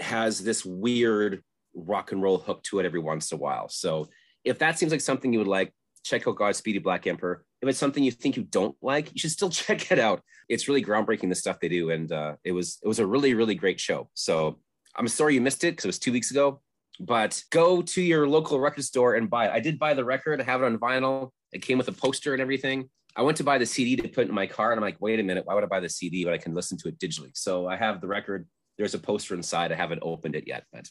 has 0.00 0.42
this 0.42 0.64
weird 0.64 1.42
rock 1.74 2.12
and 2.12 2.22
roll 2.22 2.38
hook 2.38 2.62
to 2.64 2.78
it 2.78 2.86
every 2.86 3.00
once 3.00 3.32
in 3.32 3.38
a 3.38 3.40
while. 3.40 3.68
So 3.68 4.08
if 4.44 4.58
that 4.58 4.78
seems 4.78 4.92
like 4.92 5.00
something 5.00 5.32
you 5.32 5.38
would 5.38 5.48
like, 5.48 5.72
check 6.04 6.26
out 6.26 6.36
Godspeed 6.36 6.74
You 6.74 6.80
Black 6.80 7.06
Emperor. 7.06 7.44
If 7.60 7.68
it's 7.68 7.78
something 7.78 8.02
you 8.02 8.10
think 8.10 8.36
you 8.36 8.42
don't 8.42 8.76
like, 8.82 9.12
you 9.12 9.18
should 9.18 9.30
still 9.30 9.50
check 9.62 9.90
it 9.90 9.98
out. 9.98 10.22
It's 10.48 10.68
really 10.68 10.84
groundbreaking 10.84 11.28
the 11.28 11.34
stuff 11.34 11.60
they 11.60 11.68
do, 11.68 11.90
and 11.90 12.10
uh, 12.10 12.36
it 12.44 12.52
was 12.52 12.78
it 12.82 12.88
was 12.88 12.98
a 12.98 13.06
really 13.06 13.34
really 13.34 13.54
great 13.54 13.80
show. 13.80 14.10
So 14.14 14.58
I'm 14.96 15.08
sorry 15.08 15.34
you 15.34 15.40
missed 15.40 15.64
it 15.64 15.72
because 15.72 15.84
it 15.84 15.88
was 15.88 15.98
two 15.98 16.12
weeks 16.12 16.30
ago, 16.30 16.60
but 17.00 17.42
go 17.50 17.82
to 17.82 18.02
your 18.02 18.28
local 18.28 18.60
record 18.60 18.84
store 18.84 19.14
and 19.14 19.30
buy 19.30 19.46
it. 19.46 19.52
I 19.52 19.60
did 19.60 19.78
buy 19.78 19.94
the 19.94 20.04
record. 20.04 20.40
I 20.40 20.44
have 20.44 20.62
it 20.62 20.66
on 20.66 20.78
vinyl. 20.78 21.30
It 21.52 21.62
came 21.62 21.78
with 21.78 21.88
a 21.88 21.92
poster 21.92 22.32
and 22.32 22.42
everything. 22.42 22.90
I 23.16 23.22
went 23.22 23.36
to 23.38 23.44
buy 23.44 23.58
the 23.58 23.66
CD 23.66 23.96
to 23.96 24.08
put 24.08 24.28
in 24.28 24.34
my 24.34 24.46
car, 24.46 24.72
and 24.72 24.78
I'm 24.78 24.84
like, 24.84 25.00
wait 25.00 25.20
a 25.20 25.22
minute, 25.22 25.44
why 25.46 25.54
would 25.54 25.64
I 25.64 25.68
buy 25.68 25.80
the 25.80 25.88
CD 25.88 26.24
when 26.24 26.34
I 26.34 26.38
can 26.38 26.54
listen 26.54 26.78
to 26.78 26.88
it 26.88 26.98
digitally? 26.98 27.30
So 27.34 27.66
I 27.66 27.76
have 27.76 28.00
the 28.00 28.08
record. 28.08 28.46
There's 28.78 28.94
a 28.94 28.98
poster 28.98 29.34
inside. 29.34 29.70
I 29.70 29.76
haven't 29.76 30.00
opened 30.02 30.34
it 30.34 30.44
yet, 30.46 30.64
but 30.72 30.88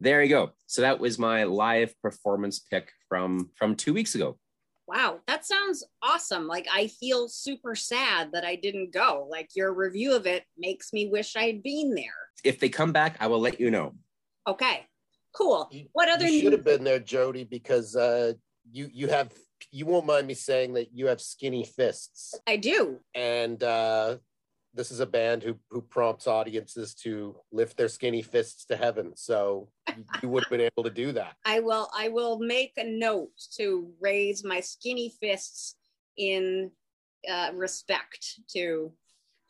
there 0.00 0.22
you 0.22 0.28
go. 0.28 0.50
So 0.66 0.82
that 0.82 0.98
was 0.98 1.18
my 1.18 1.44
live 1.44 1.94
performance 2.02 2.58
pick 2.58 2.90
from 3.08 3.50
from 3.56 3.76
two 3.76 3.94
weeks 3.94 4.14
ago. 4.14 4.38
Wow, 4.88 5.20
that 5.28 5.46
sounds 5.46 5.84
awesome. 6.02 6.48
Like 6.48 6.66
I 6.72 6.88
feel 6.88 7.28
super 7.28 7.76
sad 7.76 8.32
that 8.32 8.44
I 8.44 8.56
didn't 8.56 8.92
go. 8.92 9.28
Like 9.30 9.50
your 9.54 9.72
review 9.72 10.16
of 10.16 10.26
it 10.26 10.44
makes 10.58 10.92
me 10.92 11.06
wish 11.06 11.36
I'd 11.36 11.62
been 11.62 11.94
there. 11.94 12.30
If 12.42 12.58
they 12.58 12.68
come 12.68 12.92
back, 12.92 13.16
I 13.20 13.28
will 13.28 13.38
let 13.38 13.60
you 13.60 13.70
know. 13.70 13.94
Okay, 14.48 14.86
cool. 15.36 15.70
What 15.92 16.08
other? 16.08 16.26
You 16.26 16.40
should 16.40 16.52
have 16.52 16.64
been 16.64 16.82
there, 16.82 16.98
Jody, 16.98 17.44
because 17.44 17.94
uh, 17.94 18.32
you 18.72 18.90
you 18.92 19.06
have 19.06 19.32
you 19.70 19.86
won't 19.86 20.06
mind 20.06 20.26
me 20.26 20.34
saying 20.34 20.74
that 20.74 20.88
you 20.92 21.06
have 21.06 21.20
skinny 21.20 21.64
fists. 21.64 22.34
I 22.46 22.56
do. 22.56 22.98
And 23.14 23.62
uh, 23.62 24.16
this 24.74 24.90
is 24.90 25.00
a 25.00 25.06
band 25.06 25.42
who 25.42 25.56
who 25.70 25.80
prompts 25.80 26.26
audiences 26.26 26.94
to 26.94 27.36
lift 27.52 27.76
their 27.76 27.88
skinny 27.88 28.22
fists 28.22 28.64
to 28.66 28.76
heaven. 28.76 29.12
So 29.16 29.68
you 30.22 30.28
would 30.28 30.44
have 30.44 30.50
been 30.50 30.60
able 30.60 30.84
to 30.84 30.90
do 30.90 31.12
that. 31.12 31.34
I 31.44 31.60
will 31.60 31.88
I 31.96 32.08
will 32.08 32.38
make 32.38 32.72
a 32.76 32.84
note 32.84 33.32
to 33.56 33.90
raise 34.00 34.44
my 34.44 34.60
skinny 34.60 35.12
fists 35.20 35.76
in 36.16 36.70
uh, 37.30 37.50
respect 37.54 38.40
to 38.54 38.92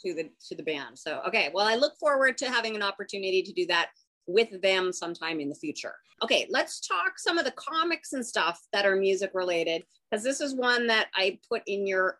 to 0.04 0.14
the 0.14 0.30
to 0.48 0.54
the 0.54 0.62
band. 0.62 0.98
So 0.98 1.20
okay, 1.28 1.50
well 1.52 1.66
I 1.66 1.76
look 1.76 1.96
forward 1.98 2.38
to 2.38 2.50
having 2.50 2.76
an 2.76 2.82
opportunity 2.82 3.42
to 3.42 3.52
do 3.52 3.66
that 3.66 3.90
with 4.32 4.60
them 4.62 4.92
sometime 4.92 5.40
in 5.40 5.48
the 5.48 5.54
future. 5.54 5.94
Okay, 6.22 6.46
let's 6.50 6.86
talk 6.86 7.18
some 7.18 7.38
of 7.38 7.44
the 7.44 7.52
comics 7.52 8.12
and 8.12 8.24
stuff 8.24 8.60
that 8.72 8.86
are 8.86 8.96
music 8.96 9.30
related 9.34 9.82
because 10.10 10.24
this 10.24 10.40
is 10.40 10.54
one 10.54 10.86
that 10.88 11.08
I 11.14 11.38
put 11.48 11.62
in 11.66 11.86
your 11.86 12.18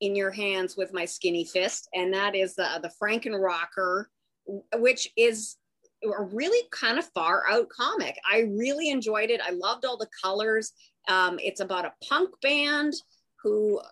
in 0.00 0.16
your 0.16 0.30
hands 0.30 0.76
with 0.76 0.94
my 0.94 1.04
skinny 1.04 1.44
fist, 1.44 1.88
and 1.94 2.12
that 2.14 2.34
is 2.34 2.54
the 2.54 2.80
the 2.82 2.92
Frankenrocker, 3.02 4.06
which 4.76 5.08
is 5.16 5.56
a 6.02 6.22
really 6.24 6.66
kind 6.70 6.98
of 6.98 7.04
far 7.12 7.44
out 7.50 7.68
comic. 7.68 8.16
I 8.30 8.40
really 8.50 8.88
enjoyed 8.90 9.30
it. 9.30 9.40
I 9.44 9.50
loved 9.50 9.84
all 9.84 9.98
the 9.98 10.08
colors. 10.22 10.72
Um, 11.08 11.38
it's 11.42 11.60
about 11.60 11.84
a 11.84 11.92
punk 12.08 12.30
band 12.40 12.94
who 13.42 13.78
are 13.78 13.84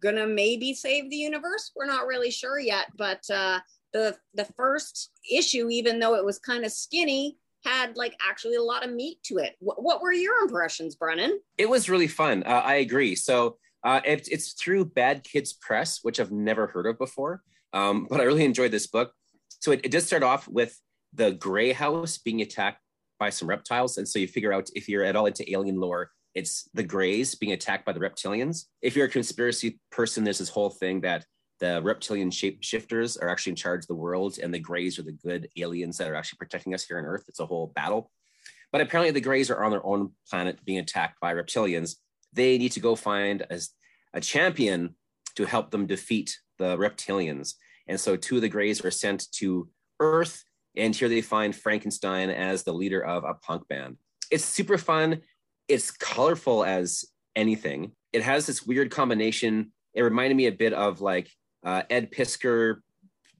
gonna 0.00 0.26
maybe 0.26 0.74
save 0.74 1.10
the 1.10 1.16
universe. 1.16 1.72
We're 1.74 1.86
not 1.86 2.06
really 2.06 2.30
sure 2.30 2.58
yet, 2.58 2.86
but 2.96 3.22
uh, 3.30 3.60
the 3.92 4.16
the 4.34 4.44
first 4.56 5.10
issue, 5.30 5.68
even 5.70 5.98
though 5.98 6.14
it 6.14 6.24
was 6.24 6.38
kind 6.38 6.64
of 6.64 6.72
skinny, 6.72 7.38
had 7.64 7.96
like 7.96 8.14
actually 8.20 8.56
a 8.56 8.62
lot 8.62 8.84
of 8.84 8.92
meat 8.92 9.22
to 9.24 9.38
it. 9.38 9.56
W- 9.60 9.82
what 9.82 10.00
were 10.00 10.12
your 10.12 10.38
impressions, 10.42 10.94
Brennan? 10.94 11.40
It 11.58 11.68
was 11.68 11.88
really 11.88 12.06
fun. 12.06 12.42
Uh, 12.44 12.62
I 12.64 12.76
agree. 12.76 13.14
So 13.14 13.58
uh, 13.84 14.00
it, 14.04 14.28
it's 14.30 14.52
through 14.52 14.86
Bad 14.86 15.24
Kids 15.24 15.52
Press, 15.52 16.00
which 16.02 16.20
I've 16.20 16.32
never 16.32 16.66
heard 16.66 16.86
of 16.86 16.98
before, 16.98 17.42
um, 17.72 18.06
but 18.08 18.20
I 18.20 18.24
really 18.24 18.44
enjoyed 18.44 18.70
this 18.70 18.86
book. 18.86 19.12
So 19.60 19.72
it, 19.72 19.80
it 19.84 19.90
does 19.90 20.06
start 20.06 20.22
off 20.22 20.48
with 20.48 20.78
the 21.12 21.32
Gray 21.32 21.72
House 21.72 22.18
being 22.18 22.42
attacked 22.42 22.80
by 23.18 23.30
some 23.30 23.48
reptiles, 23.48 23.96
and 23.96 24.06
so 24.06 24.18
you 24.18 24.28
figure 24.28 24.52
out 24.52 24.68
if 24.74 24.88
you're 24.88 25.04
at 25.04 25.16
all 25.16 25.26
into 25.26 25.50
alien 25.50 25.80
lore, 25.80 26.10
it's 26.34 26.68
the 26.74 26.82
Greys 26.82 27.34
being 27.34 27.52
attacked 27.52 27.86
by 27.86 27.92
the 27.92 28.00
reptilians. 28.00 28.66
If 28.82 28.94
you're 28.94 29.06
a 29.06 29.10
conspiracy 29.10 29.80
person, 29.90 30.22
there's 30.22 30.38
this 30.38 30.50
whole 30.50 30.68
thing 30.68 31.00
that 31.00 31.24
the 31.60 31.80
reptilian 31.82 32.30
shapeshifters 32.30 33.20
are 33.20 33.28
actually 33.28 33.50
in 33.50 33.56
charge 33.56 33.84
of 33.84 33.88
the 33.88 33.94
world, 33.94 34.38
and 34.42 34.52
the 34.52 34.58
Greys 34.58 34.98
are 34.98 35.02
the 35.02 35.12
good 35.12 35.48
aliens 35.56 35.98
that 35.98 36.08
are 36.08 36.14
actually 36.14 36.38
protecting 36.38 36.74
us 36.74 36.84
here 36.84 36.98
on 36.98 37.04
Earth. 37.04 37.24
It's 37.28 37.40
a 37.40 37.46
whole 37.46 37.72
battle. 37.74 38.10
But 38.72 38.80
apparently, 38.80 39.12
the 39.12 39.20
Greys 39.20 39.50
are 39.50 39.64
on 39.64 39.70
their 39.70 39.84
own 39.86 40.12
planet 40.28 40.64
being 40.64 40.78
attacked 40.78 41.20
by 41.20 41.34
reptilians, 41.34 41.96
they 42.36 42.58
need 42.58 42.72
to 42.72 42.80
go 42.80 42.94
find 42.94 43.44
a, 43.50 43.60
a 44.12 44.20
champion 44.20 44.94
to 45.34 45.46
help 45.46 45.70
them 45.70 45.86
defeat 45.86 46.38
the 46.58 46.76
reptilians. 46.76 47.54
And 47.88 47.98
so 47.98 48.16
two 48.16 48.36
of 48.36 48.42
the 48.42 48.48
Greys 48.48 48.84
are 48.84 48.90
sent 48.90 49.30
to 49.32 49.68
Earth, 50.00 50.44
and 50.76 50.94
here 50.94 51.08
they 51.08 51.22
find 51.22 51.56
Frankenstein 51.56 52.30
as 52.30 52.62
the 52.62 52.74
leader 52.74 53.02
of 53.02 53.24
a 53.24 53.34
punk 53.34 53.66
band. 53.68 53.96
It's 54.30 54.44
super 54.44 54.76
fun. 54.76 55.22
It's 55.68 55.90
colorful 55.90 56.64
as 56.64 57.04
anything. 57.34 57.92
It 58.12 58.22
has 58.22 58.46
this 58.46 58.62
weird 58.62 58.90
combination. 58.90 59.72
It 59.94 60.02
reminded 60.02 60.36
me 60.36 60.46
a 60.46 60.52
bit 60.52 60.72
of 60.72 61.00
like 61.00 61.30
uh, 61.66 61.82
Ed 61.90 62.12
Piskor, 62.12 62.76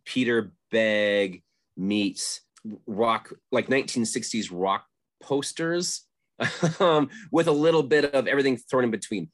Peter 0.04 0.52
Bagge 0.72 1.42
meets 1.76 2.40
rock, 2.86 3.32
like 3.52 3.68
1960s 3.68 4.48
rock 4.52 4.84
posters 5.22 6.02
um, 6.80 7.08
with 7.30 7.46
a 7.46 7.52
little 7.52 7.84
bit 7.84 8.12
of 8.12 8.26
everything 8.26 8.56
thrown 8.56 8.84
in 8.84 8.90
between. 8.90 9.30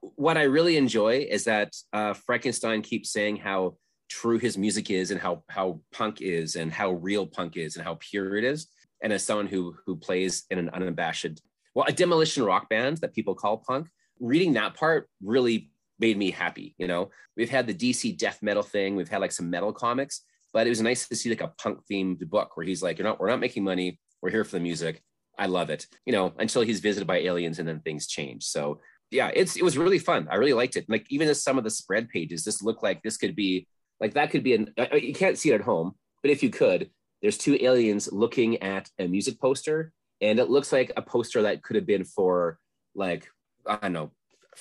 What 0.00 0.36
I 0.36 0.42
really 0.42 0.76
enjoy 0.76 1.26
is 1.28 1.44
that 1.44 1.74
uh, 1.92 2.12
Frankenstein 2.12 2.82
keeps 2.82 3.10
saying 3.10 3.36
how 3.36 3.76
true 4.08 4.38
his 4.38 4.56
music 4.56 4.90
is 4.90 5.10
and 5.10 5.20
how 5.20 5.42
how 5.48 5.80
punk 5.92 6.20
is 6.20 6.56
and 6.56 6.72
how 6.72 6.92
real 6.92 7.26
punk 7.26 7.56
is 7.56 7.76
and 7.76 7.84
how 7.84 7.98
pure 7.98 8.36
it 8.36 8.44
is. 8.44 8.68
And 9.02 9.12
as 9.12 9.24
someone 9.24 9.48
who 9.48 9.74
who 9.86 9.96
plays 9.96 10.44
in 10.50 10.58
an 10.58 10.70
unabashed, 10.70 11.40
well, 11.74 11.86
a 11.88 11.92
demolition 11.92 12.44
rock 12.44 12.68
band 12.68 12.98
that 12.98 13.14
people 13.14 13.34
call 13.34 13.64
punk, 13.66 13.88
reading 14.20 14.52
that 14.52 14.74
part 14.74 15.08
really 15.22 15.70
made 15.98 16.16
me 16.16 16.30
happy. 16.30 16.74
You 16.78 16.86
know, 16.86 17.10
we've 17.36 17.50
had 17.50 17.66
the 17.66 17.74
DC 17.74 18.16
death 18.18 18.38
metal 18.42 18.62
thing, 18.62 18.96
we've 18.96 19.08
had 19.08 19.20
like 19.20 19.32
some 19.32 19.50
metal 19.50 19.72
comics, 19.72 20.22
but 20.52 20.66
it 20.66 20.70
was 20.70 20.82
nice 20.82 21.08
to 21.08 21.16
see 21.16 21.30
like 21.30 21.40
a 21.40 21.52
punk 21.60 21.80
themed 21.90 22.26
book 22.28 22.56
where 22.56 22.66
he's 22.66 22.82
like, 22.82 22.98
you're 22.98 23.06
not, 23.06 23.20
we're 23.20 23.28
not 23.28 23.40
making 23.40 23.64
money, 23.64 23.98
we're 24.22 24.30
here 24.30 24.44
for 24.44 24.56
the 24.56 24.60
music. 24.60 25.02
I 25.38 25.46
love 25.46 25.70
it. 25.70 25.86
You 26.04 26.12
know, 26.12 26.32
until 26.38 26.62
he's 26.62 26.80
visited 26.80 27.06
by 27.06 27.18
aliens 27.18 27.58
and 27.58 27.68
then 27.68 27.80
things 27.80 28.06
change. 28.06 28.44
So 28.44 28.80
yeah, 29.10 29.30
it's 29.32 29.56
it 29.56 29.62
was 29.62 29.78
really 29.78 29.98
fun. 29.98 30.28
I 30.30 30.36
really 30.36 30.52
liked 30.52 30.76
it. 30.76 30.84
Like 30.88 31.06
even 31.10 31.28
as 31.28 31.42
some 31.42 31.58
of 31.58 31.64
the 31.64 31.70
spread 31.70 32.08
pages, 32.08 32.44
this 32.44 32.62
looked 32.62 32.82
like 32.82 33.02
this 33.02 33.16
could 33.16 33.34
be 33.34 33.66
like 34.00 34.14
that 34.14 34.30
could 34.30 34.42
be 34.42 34.54
an 34.54 34.72
you 34.92 35.14
can't 35.14 35.38
see 35.38 35.50
it 35.50 35.54
at 35.54 35.60
home, 35.62 35.94
but 36.22 36.30
if 36.30 36.42
you 36.42 36.50
could, 36.50 36.90
there's 37.22 37.38
two 37.38 37.56
aliens 37.60 38.10
looking 38.12 38.62
at 38.62 38.90
a 38.98 39.06
music 39.06 39.40
poster, 39.40 39.92
and 40.20 40.38
it 40.38 40.50
looks 40.50 40.72
like 40.72 40.92
a 40.96 41.02
poster 41.02 41.42
that 41.42 41.62
could 41.62 41.76
have 41.76 41.86
been 41.86 42.04
for 42.04 42.58
like 42.94 43.28
I 43.66 43.76
don't 43.76 43.92
know 43.92 44.10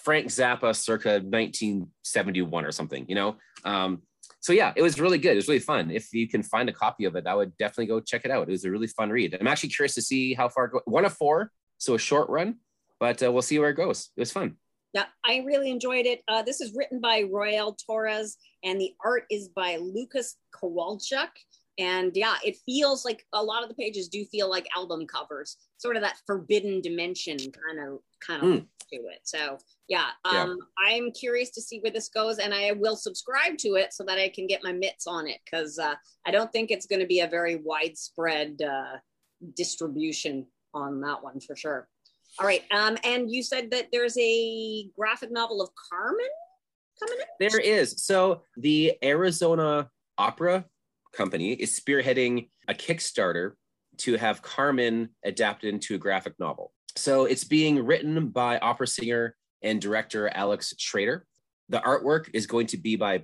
Frank 0.03 0.27
Zappa 0.27 0.75
circa 0.75 1.19
1971 1.19 2.65
or 2.65 2.71
something. 2.71 3.05
You 3.07 3.15
know, 3.15 3.35
um, 3.63 4.01
so 4.39 4.53
yeah, 4.53 4.73
it 4.75 4.81
was 4.81 4.99
really 4.99 5.17
good. 5.17 5.33
It 5.33 5.35
was 5.35 5.47
really 5.47 5.59
fun. 5.59 5.91
If 5.91 6.13
you 6.13 6.27
can 6.27 6.43
find 6.43 6.69
a 6.69 6.73
copy 6.73 7.05
of 7.05 7.15
it, 7.15 7.27
I 7.27 7.35
would 7.35 7.57
definitely 7.57 7.87
go 7.87 7.99
check 7.99 8.23
it 8.25 8.31
out. 8.31 8.47
It 8.47 8.51
was 8.51 8.65
a 8.65 8.71
really 8.71 8.87
fun 8.87 9.09
read. 9.09 9.35
I'm 9.39 9.47
actually 9.47 9.69
curious 9.69 9.95
to 9.95 10.01
see 10.01 10.33
how 10.33 10.49
far. 10.49 10.71
One 10.85 11.05
of 11.05 11.13
four, 11.13 11.51
so 11.77 11.95
a 11.95 11.99
short 11.99 12.29
run, 12.29 12.55
but 12.99 13.21
uh, 13.21 13.31
we'll 13.31 13.41
see 13.41 13.59
where 13.59 13.69
it 13.69 13.75
goes. 13.75 14.09
It 14.15 14.21
was 14.21 14.31
fun. 14.31 14.57
Yeah, 14.93 15.05
I 15.25 15.43
really 15.45 15.69
enjoyed 15.69 16.05
it. 16.05 16.21
Uh, 16.27 16.43
this 16.43 16.61
is 16.61 16.73
written 16.75 16.99
by 17.01 17.23
Royal 17.29 17.75
Torres, 17.85 18.37
and 18.63 18.79
the 18.79 18.93
art 19.03 19.25
is 19.29 19.49
by 19.49 19.77
Lucas 19.77 20.37
Kowalchuk. 20.55 21.29
And 21.79 22.11
yeah, 22.15 22.35
it 22.43 22.57
feels 22.65 23.05
like 23.05 23.25
a 23.33 23.43
lot 23.43 23.61
of 23.61 23.69
the 23.69 23.75
pages 23.75 24.07
do 24.07 24.25
feel 24.25 24.49
like 24.49 24.67
album 24.75 25.05
covers, 25.05 25.57
sort 25.77 25.95
of 25.95 26.01
that 26.01 26.17
forbidden 26.25 26.81
dimension 26.81 27.37
kind 27.37 27.87
of 27.87 27.99
kind 28.25 28.43
of 28.43 28.49
mm. 28.49 28.65
to 28.91 28.95
it. 28.95 29.19
So 29.23 29.59
yeah, 29.87 30.07
um, 30.25 30.57
yeah. 30.57 30.87
I'm 30.87 31.11
curious 31.11 31.51
to 31.51 31.61
see 31.61 31.79
where 31.79 31.91
this 31.91 32.09
goes, 32.09 32.39
and 32.39 32.53
I 32.53 32.71
will 32.71 32.95
subscribe 32.95 33.57
to 33.59 33.75
it 33.75 33.93
so 33.93 34.03
that 34.05 34.17
I 34.17 34.29
can 34.29 34.47
get 34.47 34.63
my 34.63 34.71
mitts 34.71 35.05
on 35.05 35.27
it 35.27 35.37
because 35.45 35.77
uh, 35.77 35.93
I 36.25 36.31
don't 36.31 36.51
think 36.51 36.71
it's 36.71 36.87
going 36.87 37.01
to 37.01 37.07
be 37.07 37.19
a 37.19 37.27
very 37.27 37.57
widespread 37.57 38.59
uh, 38.61 38.97
distribution 39.55 40.47
on 40.73 41.01
that 41.01 41.23
one 41.23 41.39
for 41.39 41.55
sure. 41.55 41.87
All 42.39 42.45
right, 42.45 42.63
um, 42.71 42.97
and 43.03 43.31
you 43.31 43.43
said 43.43 43.69
that 43.71 43.87
there's 43.91 44.17
a 44.19 44.89
graphic 44.97 45.31
novel 45.31 45.61
of 45.61 45.69
Carmen 45.91 46.25
coming 46.99 47.19
in. 47.19 47.49
There 47.49 47.59
is. 47.59 48.03
So 48.03 48.41
the 48.57 48.95
Arizona 49.03 49.89
Opera 50.17 50.65
Company 51.17 51.53
is 51.53 51.77
spearheading 51.77 52.49
a 52.67 52.75
Kickstarter 52.75 53.53
to 53.97 54.17
have 54.17 54.43
Carmen 54.43 55.09
adapted 55.25 55.73
into 55.73 55.95
a 55.95 55.97
graphic 55.97 56.35
novel. 56.39 56.71
So 56.95 57.25
it's 57.25 57.43
being 57.43 57.83
written 57.83 58.29
by 58.29 58.59
opera 58.59 58.87
singer 58.87 59.35
and 59.63 59.81
director 59.81 60.29
Alex 60.29 60.75
Schrader. 60.77 61.25
The 61.69 61.79
artwork 61.79 62.29
is 62.33 62.45
going 62.45 62.67
to 62.67 62.77
be 62.77 62.95
by 62.95 63.23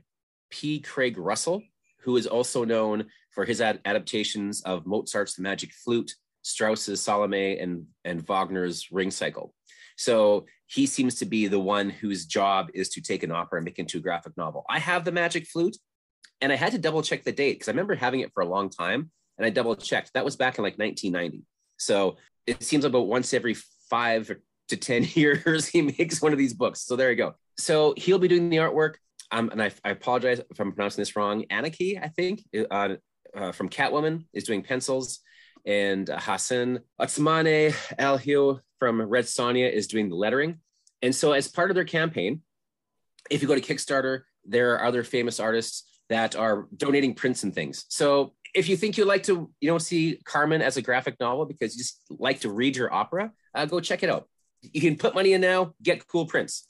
P. 0.49 0.79
Craig 0.79 1.17
Russell, 1.17 1.62
who 2.01 2.17
is 2.17 2.25
also 2.25 2.65
known 2.65 3.06
for 3.32 3.45
his 3.45 3.62
ad- 3.62 3.79
adaptations 3.86 4.62
of 4.62 4.86
Mozart's 4.86 5.38
Magic 5.39 5.71
Flute, 5.71 6.15
Strauss's 6.41 7.01
Salome, 7.01 7.60
and, 7.60 7.86
and 8.03 8.27
Wagner's 8.27 8.91
Ring 8.91 9.12
Cycle. 9.12 9.53
So 9.97 10.45
he 10.65 10.88
seems 10.88 11.15
to 11.15 11.25
be 11.25 11.47
the 11.47 11.60
one 11.60 11.89
whose 11.91 12.25
job 12.25 12.69
is 12.73 12.89
to 12.89 13.01
take 13.01 13.21
an 13.21 13.32
opera 13.32 13.60
and 13.60 13.65
make 13.65 13.77
it 13.77 13.84
into 13.84 13.99
a 13.99 14.01
graphic 14.01 14.36
novel. 14.36 14.65
I 14.67 14.79
have 14.79 15.06
the 15.06 15.12
Magic 15.12 15.45
Flute, 15.47 15.77
and 16.41 16.52
I 16.52 16.56
had 16.56 16.74
to 16.74 16.78
double 16.78 17.02
check 17.02 17.24
the 17.24 17.32
date 17.32 17.54
because 17.54 17.67
I 17.67 17.72
remember 17.72 17.96
having 17.96 18.22
it 18.22 18.32
for 18.34 18.41
a 18.41 18.48
long 18.48 18.69
time, 18.69 19.12
and 19.38 19.46
I 19.46 19.50
double 19.50 19.76
checked. 19.76 20.12
That 20.13 20.26
was 20.26 20.36
back 20.36 20.58
in 20.58 20.63
like 20.63 20.78
1990. 20.78 21.46
So 21.78 22.17
it 22.46 22.63
seems 22.63 22.86
about 22.86 23.08
once 23.08 23.34
every 23.34 23.56
five 23.89 24.32
to 24.69 24.78
10 24.78 25.08
years 25.13 25.67
he 25.67 25.82
makes 25.82 26.22
one 26.22 26.32
of 26.32 26.38
these 26.38 26.54
books. 26.54 26.82
So 26.82 26.96
there 26.96 27.10
you 27.10 27.17
go. 27.17 27.36
So 27.58 27.93
he'll 27.98 28.19
be 28.19 28.28
doing 28.28 28.50
the 28.50 28.58
artwork. 28.58 28.96
Um, 29.32 29.50
and 29.50 29.62
I, 29.62 29.72
I 29.84 29.91
apologize 29.91 30.39
if 30.39 30.60
I'm 30.60 30.74
pronouncing 30.74 31.02
this 31.02 31.15
wrong. 31.15 31.46
Anarchy, 31.50 31.98
I 31.98 32.10
think, 32.10 32.43
uh, 32.69 32.96
uh, 33.36 33.52
from 33.52 33.69
Catwoman 33.69 34.26
is 34.34 34.43
doing 34.43 34.62
pencils 34.62 35.19
and 35.65 36.10
uh, 36.10 36.19
Hassan 36.19 36.82
Otsmane 37.00 37.74
Elhaou 37.98 38.60
from 38.80 39.02
Red 39.02 39.26
Sonja 39.26 39.72
is 39.72 39.88
doing 39.88 40.10
the 40.10 40.15
lettering. 40.15 40.60
And 41.02 41.15
so, 41.15 41.32
as 41.32 41.48
part 41.48 41.72
of 41.72 41.76
their 41.76 41.86
campaign, 41.86 42.41
if 43.30 43.41
you 43.41 43.48
go 43.48 43.56
to 43.56 43.62
Kickstarter, 43.62 44.22
there 44.46 44.74
are 44.74 44.86
other 44.86 45.04
famous 45.04 45.39
artists 45.39 45.84
that 46.10 46.36
are 46.36 46.68
donating 46.76 47.13
prints 47.13 47.44
and 47.44 47.54
things. 47.54 47.86
So, 47.89 48.34
if 48.54 48.70
you 48.70 48.78
think 48.78 48.98
you'd 48.98 49.08
like 49.08 49.24
to, 49.24 49.50
you 49.62 49.72
know, 49.72 49.80
see 49.80 50.20
Carmen 50.26 50.62
as 50.62 50.78
a 50.78 50.82
graphic 50.82 51.20
novel 51.20 51.46
because 51.46 51.76
you 51.76 51.80
just 51.80 52.02
like 52.10 52.42
to 52.42 52.52
read 52.52 52.76
your 52.76 52.94
opera, 52.94 53.32
uh, 53.56 53.66
go 53.66 53.80
check 53.80 54.04
it 54.04 54.10
out. 54.10 54.28
You 54.62 54.80
can 54.80 54.96
put 54.96 55.16
money 55.16 55.34
in 55.34 55.42
now, 55.42 55.74
get 55.82 56.08
cool 56.08 56.28
prints. 56.28 56.68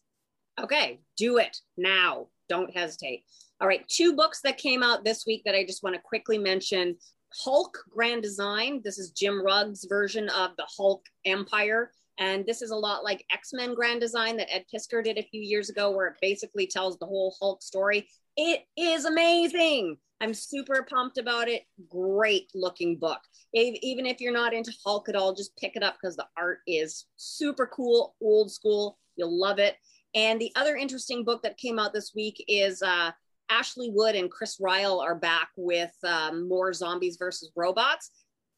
Okay, 0.61 1.01
do 1.17 1.37
it 1.39 1.57
now. 1.77 2.27
Don't 2.47 2.73
hesitate. 2.73 3.23
All 3.59 3.67
right, 3.67 3.85
two 3.87 4.15
books 4.15 4.41
that 4.41 4.57
came 4.57 4.81
out 4.81 5.03
this 5.03 5.25
week 5.25 5.43
that 5.45 5.55
I 5.55 5.65
just 5.65 5.83
want 5.83 5.95
to 5.95 6.01
quickly 6.01 6.37
mention 6.37 6.95
Hulk 7.33 7.77
Grand 7.89 8.21
Design. 8.21 8.81
This 8.83 8.97
is 8.97 9.11
Jim 9.11 9.43
Rugg's 9.43 9.85
version 9.85 10.29
of 10.29 10.51
the 10.57 10.67
Hulk 10.77 11.03
Empire. 11.25 11.91
And 12.19 12.45
this 12.45 12.61
is 12.61 12.71
a 12.71 12.75
lot 12.75 13.03
like 13.03 13.25
X 13.31 13.53
Men 13.53 13.73
Grand 13.73 13.99
Design 13.99 14.37
that 14.37 14.53
Ed 14.53 14.65
Piskor 14.73 15.03
did 15.03 15.17
a 15.17 15.23
few 15.23 15.41
years 15.41 15.69
ago, 15.69 15.91
where 15.91 16.07
it 16.07 16.17
basically 16.21 16.67
tells 16.67 16.97
the 16.97 17.05
whole 17.05 17.35
Hulk 17.39 17.63
story. 17.63 18.07
It 18.37 18.61
is 18.77 19.05
amazing. 19.05 19.97
I'm 20.21 20.33
super 20.33 20.85
pumped 20.89 21.17
about 21.17 21.49
it. 21.49 21.63
Great 21.89 22.49
looking 22.55 22.97
book. 22.97 23.19
Even 23.53 24.05
if 24.05 24.21
you're 24.21 24.31
not 24.31 24.53
into 24.53 24.73
Hulk 24.85 25.09
at 25.09 25.15
all, 25.15 25.33
just 25.33 25.57
pick 25.57 25.75
it 25.75 25.83
up 25.83 25.95
because 26.01 26.15
the 26.15 26.27
art 26.37 26.59
is 26.65 27.05
super 27.17 27.67
cool, 27.67 28.15
old 28.21 28.51
school. 28.51 28.97
You'll 29.15 29.37
love 29.37 29.59
it. 29.59 29.75
And 30.15 30.39
the 30.39 30.51
other 30.55 30.75
interesting 30.75 31.23
book 31.23 31.43
that 31.43 31.57
came 31.57 31.77
out 31.77 31.93
this 31.93 32.13
week 32.15 32.43
is 32.47 32.81
uh, 32.81 33.11
Ashley 33.49 33.89
Wood 33.89 34.15
and 34.15 34.31
Chris 34.31 34.57
Ryall 34.59 35.01
are 35.03 35.15
back 35.15 35.49
with 35.57 35.93
um, 36.03 36.47
more 36.47 36.73
zombies 36.73 37.17
versus 37.17 37.51
robots. 37.55 38.11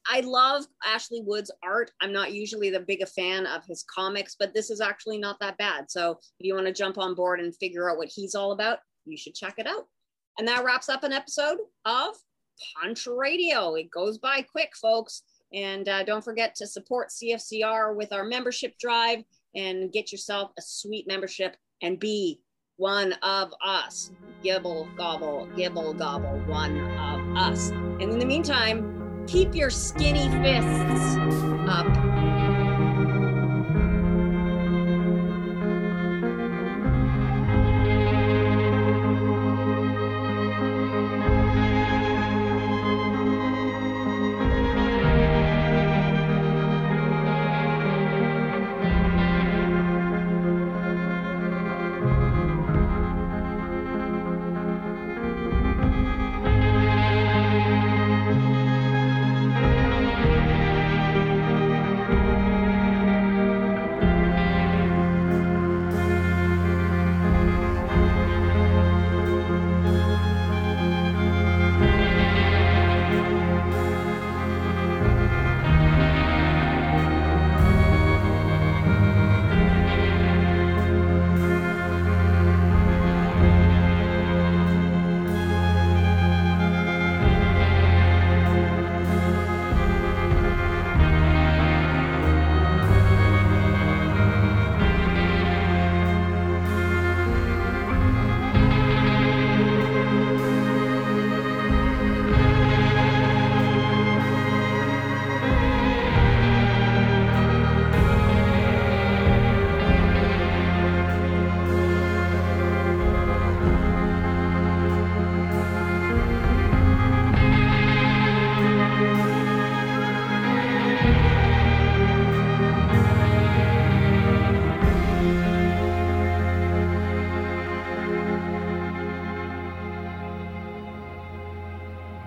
I 0.08 0.20
love 0.22 0.66
Ashley 0.86 1.22
Wood's 1.22 1.52
art. 1.64 1.92
I'm 2.02 2.14
not 2.14 2.34
usually 2.34 2.70
the 2.70 2.80
big 2.80 3.02
a 3.02 3.06
fan 3.06 3.46
of 3.48 3.66
his 3.66 3.84
comics, 3.84 4.36
but 4.40 4.54
this 4.54 4.70
is 4.70 4.82
actually 4.82 5.18
not 5.18 5.40
that 5.40 5.58
bad. 5.58 5.90
So 5.90 6.12
if 6.12 6.46
you 6.46 6.54
want 6.54 6.68
to 6.68 6.74
jump 6.74 6.98
on 6.98 7.16
board 7.16 7.40
and 7.40 7.56
figure 7.56 7.90
out 7.90 7.98
what 7.98 8.12
he's 8.14 8.36
all 8.36 8.52
about, 8.52 8.80
you 9.06 9.18
should 9.18 9.36
check 9.36 9.56
it 9.58 9.68
out. 9.68 9.88
And 10.38 10.48
that 10.48 10.64
wraps 10.64 10.90
up 10.90 11.04
an 11.04 11.14
episode 11.14 11.58
of 11.86 12.16
Punch 12.82 13.08
Radio. 13.08 13.76
It 13.76 13.90
goes 13.90 14.18
by 14.18 14.42
quick, 14.42 14.72
folks. 14.80 15.24
And 15.54 15.88
uh, 15.88 16.04
don't 16.04 16.24
forget 16.24 16.56
to 16.56 16.68
support 16.68 17.10
CFCR 17.10 17.96
with 17.96 18.12
our 18.12 18.26
membership 18.26 18.78
drive 18.80 19.24
and 19.56 19.92
get 19.92 20.12
yourself 20.12 20.52
a 20.58 20.62
sweet 20.62 21.08
membership 21.08 21.56
and 21.82 22.00
be 22.00 22.42
one 22.78 23.14
of 23.24 23.54
us. 23.64 24.12
Gibble, 24.44 24.88
gobble, 24.98 25.48
gibble, 25.56 25.94
gobble, 25.94 26.42
one 26.48 26.78
of 26.98 27.38
us. 27.38 27.70
And 27.70 28.04
in 28.04 28.20
the 28.20 28.26
meantime, 28.26 28.95
keep 29.28 29.56
your 29.56 29.70
skinny 29.70 30.30
fists 30.44 31.18
up 31.68 32.45